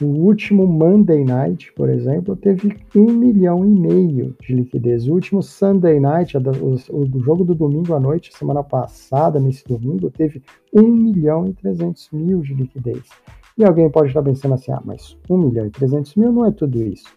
[0.00, 5.06] O último Monday Night, por exemplo, teve um milhão e meio de liquidez.
[5.06, 10.42] O último Sunday Night, o, jogo do domingo à noite, semana passada, nesse domingo, teve
[10.72, 13.04] um milhão e trezentos mil de liquidez.
[13.56, 16.50] E alguém pode estar pensando assim, ah, mas um milhão e trezentos mil não é
[16.50, 17.16] tudo isso.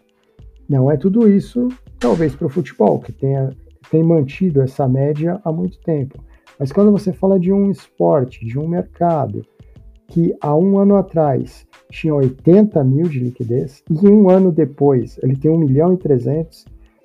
[0.68, 1.66] Não é tudo isso,
[1.98, 3.50] talvez para o futebol, que tenha,
[3.90, 6.22] tem mantido essa média há muito tempo.
[6.60, 9.44] Mas quando você fala de um esporte, de um mercado,
[10.08, 15.36] que há um ano atrás tinha 80 mil de liquidez e um ano depois ele
[15.36, 16.64] tem 1 milhão e 300.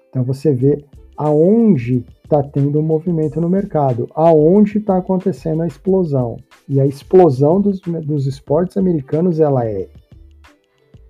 [0.09, 0.83] Então você vê
[1.17, 6.37] aonde está tendo um movimento no mercado, aonde está acontecendo a explosão.
[6.67, 9.87] E a explosão dos, dos esportes americanos ela é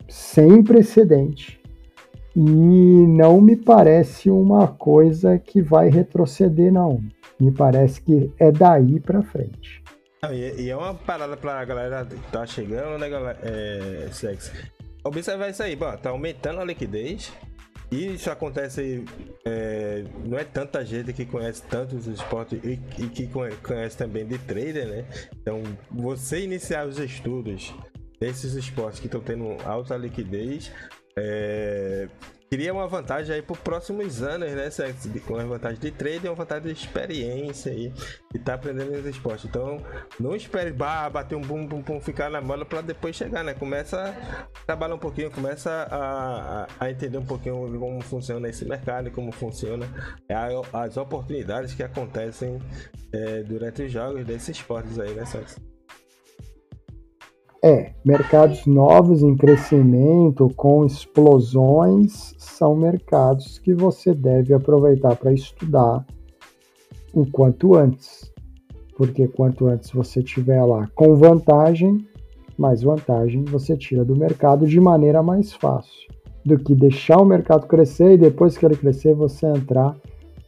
[0.09, 1.61] sem precedente
[2.35, 6.99] e não me parece uma coisa que vai retroceder não.
[7.39, 9.83] Me parece que é daí para frente.
[10.32, 13.39] E, é uma parada pra galera que tá chegando, né, galera?
[13.43, 14.51] É, sexo.
[15.03, 17.34] Observar isso aí, bom, tá aumentando a liquidez.
[17.91, 19.05] E isso acontece,
[19.45, 23.30] é, não é tanta gente que conhece tantos esportes e, e, que
[23.61, 25.05] conhece também de trader, né?
[25.39, 25.61] Então,
[25.91, 27.71] você iniciar os estudos
[28.19, 30.71] desses esportes que estão tendo alta liquidez,
[31.15, 32.07] é,
[32.53, 34.69] cria uma vantagem aí para os próximos anos, né?
[35.25, 37.91] Com a vantagem de trade e uma vantagem de experiência aí
[38.31, 39.47] e tá aprendendo nesse esporte.
[39.47, 39.81] Então,
[40.19, 43.55] não espere bah, bater um bum, bum, bum, ficar na bola para depois chegar, né?
[43.55, 49.09] Começa a trabalhar um pouquinho, começa a, a, entender um pouquinho como funciona esse mercado,
[49.09, 49.87] como funciona
[50.71, 52.61] as oportunidades que acontecem
[53.11, 55.72] é, durante os jogos desses esportes aí, né, Sérgio?
[57.66, 66.05] É, mercados novos em crescimento, com explosões, são mercados que você deve aproveitar para estudar
[67.14, 68.34] o quanto antes.
[68.97, 72.05] Porque quanto antes você tiver lá com vantagem,
[72.57, 76.11] mais vantagem você tira do mercado de maneira mais fácil
[76.45, 79.95] do que deixar o mercado crescer e depois que ele crescer você entrar.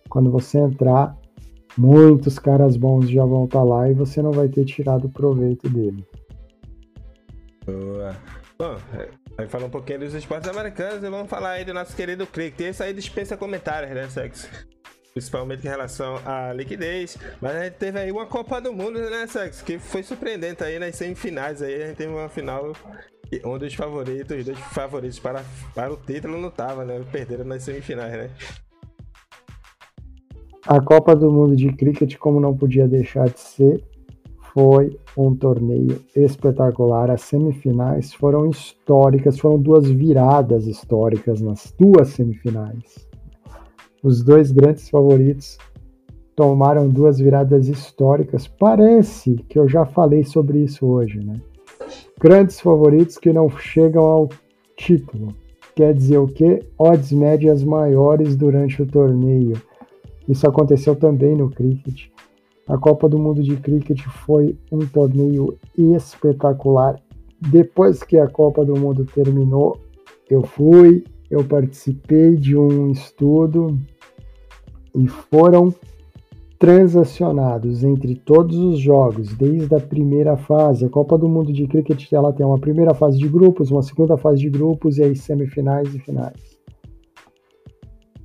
[0.10, 1.18] Quando você entrar,
[1.78, 5.70] muitos caras bons já vão estar tá lá e você não vai ter tirado proveito
[5.70, 6.06] dele.
[7.66, 8.16] Boa.
[8.58, 8.78] Bom,
[9.36, 12.68] vai falar um pouquinho dos esportes americanos e vamos falar aí do nosso querido Cricket.
[12.68, 14.50] Esse aí dispensa comentários, né, Sex?
[15.16, 17.18] principalmente em relação à liquidez.
[17.42, 19.62] Mas a gente teve aí uma Copa do Mundo, né, Sex?
[19.62, 21.62] Que foi surpreendente aí nas semifinais.
[21.62, 22.74] Aí a gente teve uma final
[23.44, 25.44] um dos favoritos, os dois favoritos para,
[25.74, 27.02] para o título não tava, né?
[27.12, 28.30] Perderam nas semifinais, né?
[30.68, 33.84] A Copa do Mundo de Cricket, como não podia deixar de ser,
[34.56, 37.12] foi um torneio espetacular.
[37.12, 43.06] As semifinais foram históricas, foram duas viradas históricas nas duas semifinais.
[44.02, 45.58] Os dois grandes favoritos
[46.38, 48.48] tomaram duas viradas históricas.
[48.48, 51.34] Parece que eu já falei sobre isso hoje, né?
[52.18, 54.30] Grandes favoritos que não chegam ao
[54.78, 55.36] título.
[55.76, 56.64] Quer dizer o quê?
[56.80, 59.62] Odds médias maiores durante o torneio.
[60.30, 62.15] Isso aconteceu também no cricket.
[62.68, 67.00] A Copa do Mundo de Cricket foi um torneio espetacular.
[67.40, 69.78] Depois que a Copa do Mundo terminou,
[70.28, 73.78] eu fui, eu participei de um estudo
[74.96, 75.72] e foram
[76.58, 80.86] transacionados entre todos os jogos, desde a primeira fase.
[80.86, 84.18] A Copa do Mundo de Cricket ela tem uma primeira fase de grupos, uma segunda
[84.18, 86.55] fase de grupos e aí semifinais e finais.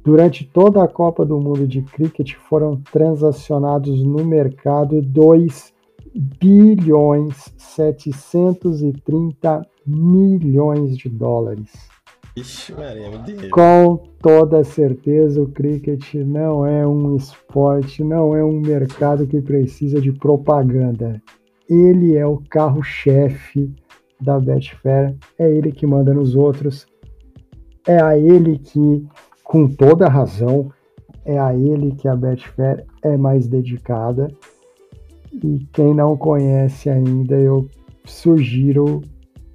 [0.03, 5.75] Durante toda a Copa do Mundo de Cricket foram transacionados no mercado 2
[6.15, 11.71] bilhões 730 milhões de dólares.
[12.37, 13.11] Ixi, Maria,
[13.51, 20.01] Com toda certeza, o cricket não é um esporte, não é um mercado que precisa
[20.01, 21.21] de propaganda.
[21.69, 23.75] Ele é o carro-chefe
[24.21, 26.87] da Betfair, é ele que manda nos outros,
[27.87, 29.05] é a ele que
[29.51, 30.71] com toda razão,
[31.25, 34.29] é a ele que a Betfair é mais dedicada.
[35.33, 37.69] E quem não conhece ainda, eu
[38.05, 39.03] sugiro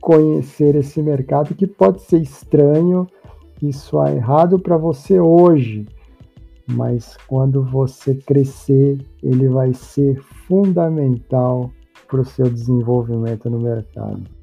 [0.01, 3.07] conhecer esse mercado que pode ser estranho
[3.61, 5.87] e soar errado para você hoje,
[6.67, 11.71] mas quando você crescer, ele vai ser fundamental
[12.05, 14.34] para o seu desenvolvimento no mercado.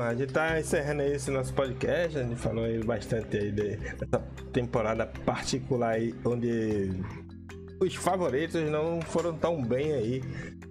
[0.00, 2.18] A gente tá encerrando aí esse nosso podcast.
[2.18, 4.18] A gente falou aí bastante aí de, dessa
[4.52, 6.90] temporada particular aí, onde
[7.80, 10.22] os favoritos não foram tão bem aí.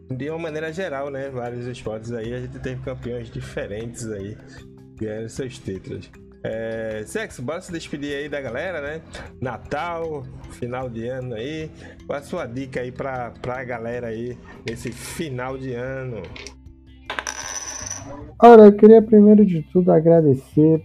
[0.10, 1.30] De uma maneira geral, né?
[1.30, 4.38] Vários esportes aí, a gente teve campeões diferentes aí,
[4.98, 6.10] ganhando seus títulos.
[6.44, 9.02] É, Sexo, bora se despedir aí da galera, né?
[9.40, 11.72] Natal, final de ano aí.
[12.06, 16.22] Qual a sua dica aí pra, pra galera aí nesse final de ano?
[18.42, 20.84] Olha, eu queria primeiro de tudo agradecer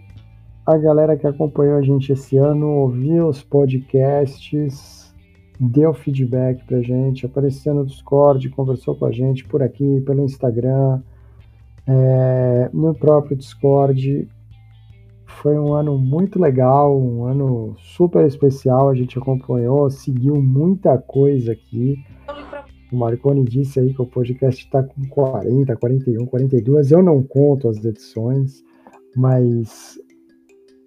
[0.65, 5.15] a galera que acompanhou a gente esse ano, ouviu os podcasts,
[5.59, 11.01] deu feedback pra gente, apareceu no Discord, conversou com a gente por aqui, pelo Instagram,
[11.87, 14.29] é, no próprio Discord.
[15.25, 18.91] Foi um ano muito legal, um ano super especial.
[18.91, 21.97] A gente acompanhou, seguiu muita coisa aqui.
[22.91, 26.91] O Marconi disse aí que o podcast está com 40, 41, 42.
[26.91, 28.65] Eu não conto as edições,
[29.15, 29.99] mas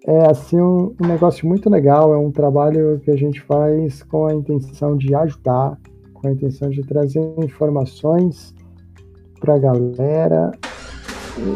[0.04, 2.12] é assim um, um, negócio muito legal.
[2.12, 5.78] É um trabalho que a gente faz com a intenção de ajudar,
[6.14, 8.52] com a intenção de trazer informações
[9.38, 10.50] para a galera,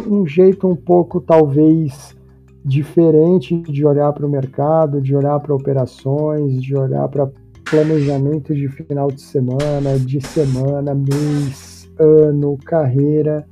[0.08, 2.16] um jeito um pouco talvez
[2.64, 7.30] diferente de olhar para o mercado, de olhar para operações, de olhar para
[7.70, 13.46] planejamento de final de semana, de semana, mês, ano, carreira,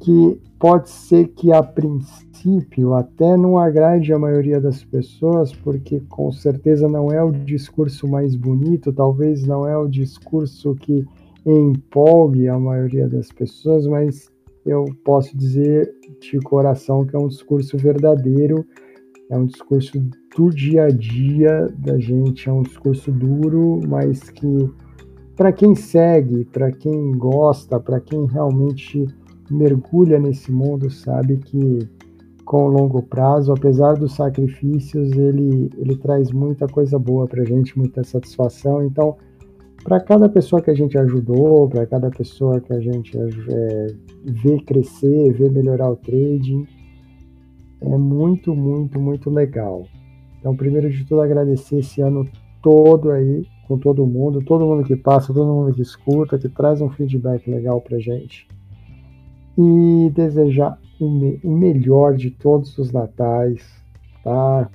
[0.00, 6.30] que pode ser que a princípio até não agrade a maioria das pessoas, porque com
[6.30, 11.04] certeza não é o discurso mais bonito, talvez não é o discurso que
[11.44, 14.30] empolgue a maioria das pessoas, mas
[14.64, 18.66] eu posso dizer de coração que é um discurso verdadeiro,
[19.30, 19.98] é um discurso
[20.36, 22.48] do dia a dia da gente.
[22.48, 24.70] É um discurso duro, mas que
[25.36, 29.06] para quem segue, para quem gosta, para quem realmente
[29.50, 31.88] mergulha nesse mundo, sabe que
[32.44, 37.44] com o longo prazo, apesar dos sacrifícios, ele, ele traz muita coisa boa para a
[37.44, 38.84] gente, muita satisfação.
[38.84, 39.16] Então,
[39.82, 43.86] para cada pessoa que a gente ajudou, para cada pessoa que a gente é,
[44.24, 46.66] vê crescer, vê melhorar o trading,
[47.80, 49.86] é muito, muito, muito legal.
[50.38, 52.28] Então, primeiro de tudo, agradecer esse ano
[52.62, 56.80] todo aí com todo mundo, todo mundo que passa, todo mundo que escuta, que traz
[56.80, 58.46] um feedback legal pra gente.
[59.58, 63.62] E desejar o, me o melhor de todos os natais,
[64.22, 64.70] tá?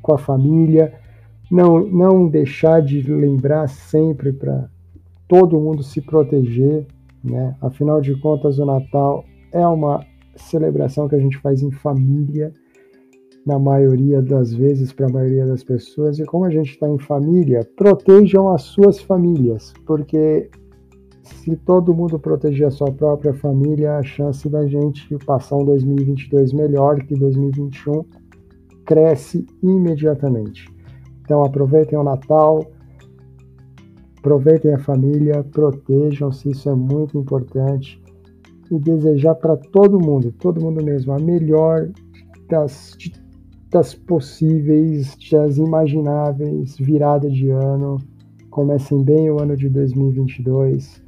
[0.00, 0.92] Com a família.
[1.50, 4.68] não, não deixar de lembrar sempre para
[5.28, 6.86] todo mundo se proteger,
[7.22, 7.56] né?
[7.60, 10.04] Afinal de contas, o Natal é uma
[10.36, 12.52] celebração que a gente faz em família,
[13.44, 16.18] na maioria das vezes, para a maioria das pessoas.
[16.18, 20.48] E como a gente está em família, protejam as suas famílias, porque
[21.22, 26.52] se todo mundo proteger a sua própria família, a chance da gente passar um 2022
[26.52, 28.04] melhor que 2021
[28.84, 30.68] cresce imediatamente.
[31.22, 32.64] Então aproveitem o Natal,
[34.18, 38.01] aproveitem a família, protejam-se, isso é muito importante.
[38.72, 41.90] E desejar para todo mundo, todo mundo mesmo, a melhor
[42.48, 42.96] das,
[43.70, 47.98] das possíveis, das imagináveis virada de ano.
[48.48, 51.02] Comecem bem o ano de 2022.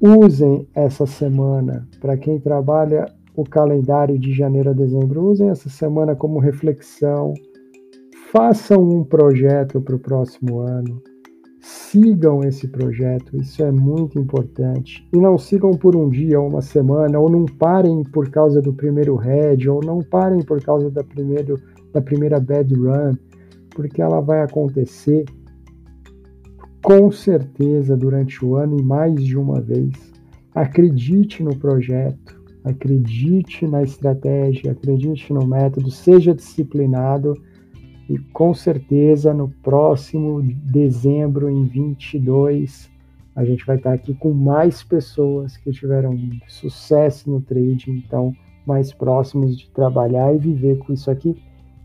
[0.00, 3.06] Usem essa semana, para quem trabalha
[3.36, 7.34] o calendário de janeiro a dezembro, usem essa semana como reflexão,
[8.32, 11.00] façam um projeto para o próximo ano,
[11.60, 15.06] sigam esse projeto, isso é muito importante.
[15.12, 19.16] E não sigam por um dia, uma semana, ou não parem por causa do primeiro
[19.16, 21.60] head, ou não parem por causa da, primeiro,
[21.92, 23.16] da primeira bad run,
[23.70, 25.24] porque ela vai acontecer
[26.82, 29.92] com certeza durante o ano e mais de uma vez.
[30.54, 37.34] Acredite no projeto, acredite na estratégia, acredite no método, seja disciplinado
[38.08, 42.90] e com certeza no próximo dezembro, em 22,
[43.36, 46.16] a gente vai estar aqui com mais pessoas que tiveram
[46.48, 48.34] sucesso no trading, então
[48.66, 51.36] mais próximos de trabalhar e viver com isso aqui,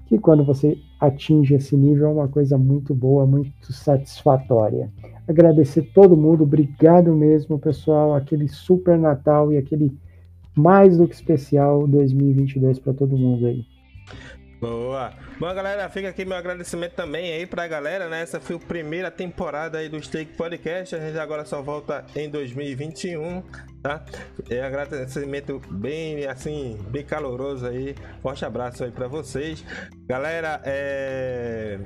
[0.06, 4.90] que quando você atinge esse nível é uma coisa muito boa, muito satisfatória.
[5.28, 9.98] Agradecer todo mundo, obrigado mesmo, pessoal, aquele super Natal e aquele
[10.56, 13.66] mais do que especial 2022 para todo mundo aí.
[14.64, 15.12] Boa!
[15.38, 18.22] Bom, galera, fica aqui meu agradecimento também aí pra galera, né?
[18.22, 20.96] Essa foi a primeira temporada aí do Stake Podcast.
[20.96, 23.44] A gente agora só volta em 2021,
[23.82, 24.06] tá?
[24.50, 27.94] É agradecimento bem, assim, bem caloroso aí.
[28.22, 29.66] Forte abraço aí pra vocês.
[30.08, 31.80] Galera, é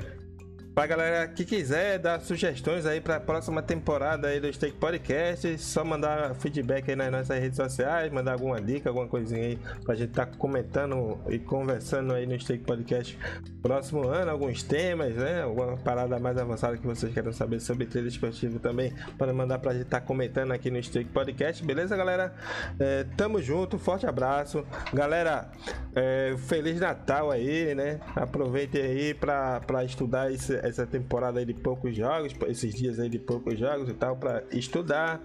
[0.77, 5.83] Pra galera que quiser dar sugestões aí pra próxima temporada aí do Steak Podcast, só
[5.83, 10.11] mandar feedback aí nas nossas redes sociais, mandar alguma dica, alguma coisinha aí pra gente
[10.11, 13.17] tá comentando e conversando aí no Steak Podcast
[13.63, 15.41] próximo ano, alguns temas, né?
[15.41, 19.73] Alguma parada mais avançada que vocês querem saber sobre trilha esportivo também, para mandar pra
[19.73, 22.35] gente tá comentando aqui no Steak Podcast, beleza, galera?
[22.79, 24.63] É, tamo junto, forte abraço.
[24.93, 25.49] Galera,
[25.95, 27.99] é, Feliz Natal aí, né?
[28.15, 33.09] Aproveitem aí pra, pra estudar esse essa temporada aí de poucos jogos, esses dias aí
[33.09, 35.21] de poucos jogos e tal, para estudar,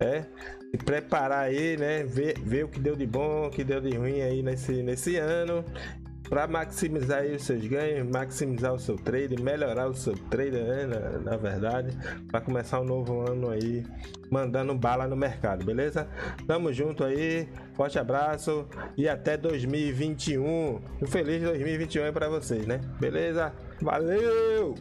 [0.00, 0.24] é,
[0.70, 2.04] se preparar aí, né?
[2.04, 5.16] Ver, ver o que deu de bom, o que deu de ruim aí nesse, nesse
[5.16, 5.64] ano
[6.28, 11.30] para maximizar os seus ganhos, maximizar o seu trade, melhorar o seu trade, né, na,
[11.30, 11.96] na verdade,
[12.28, 13.84] para começar um novo ano aí
[14.30, 16.08] mandando bala no mercado, beleza?
[16.46, 18.66] Tamo junto aí, forte abraço
[18.96, 20.80] e até 2021.
[21.02, 22.80] Um feliz 2021 aí para vocês, né?
[22.98, 23.52] Beleza?
[23.80, 24.74] Valeu!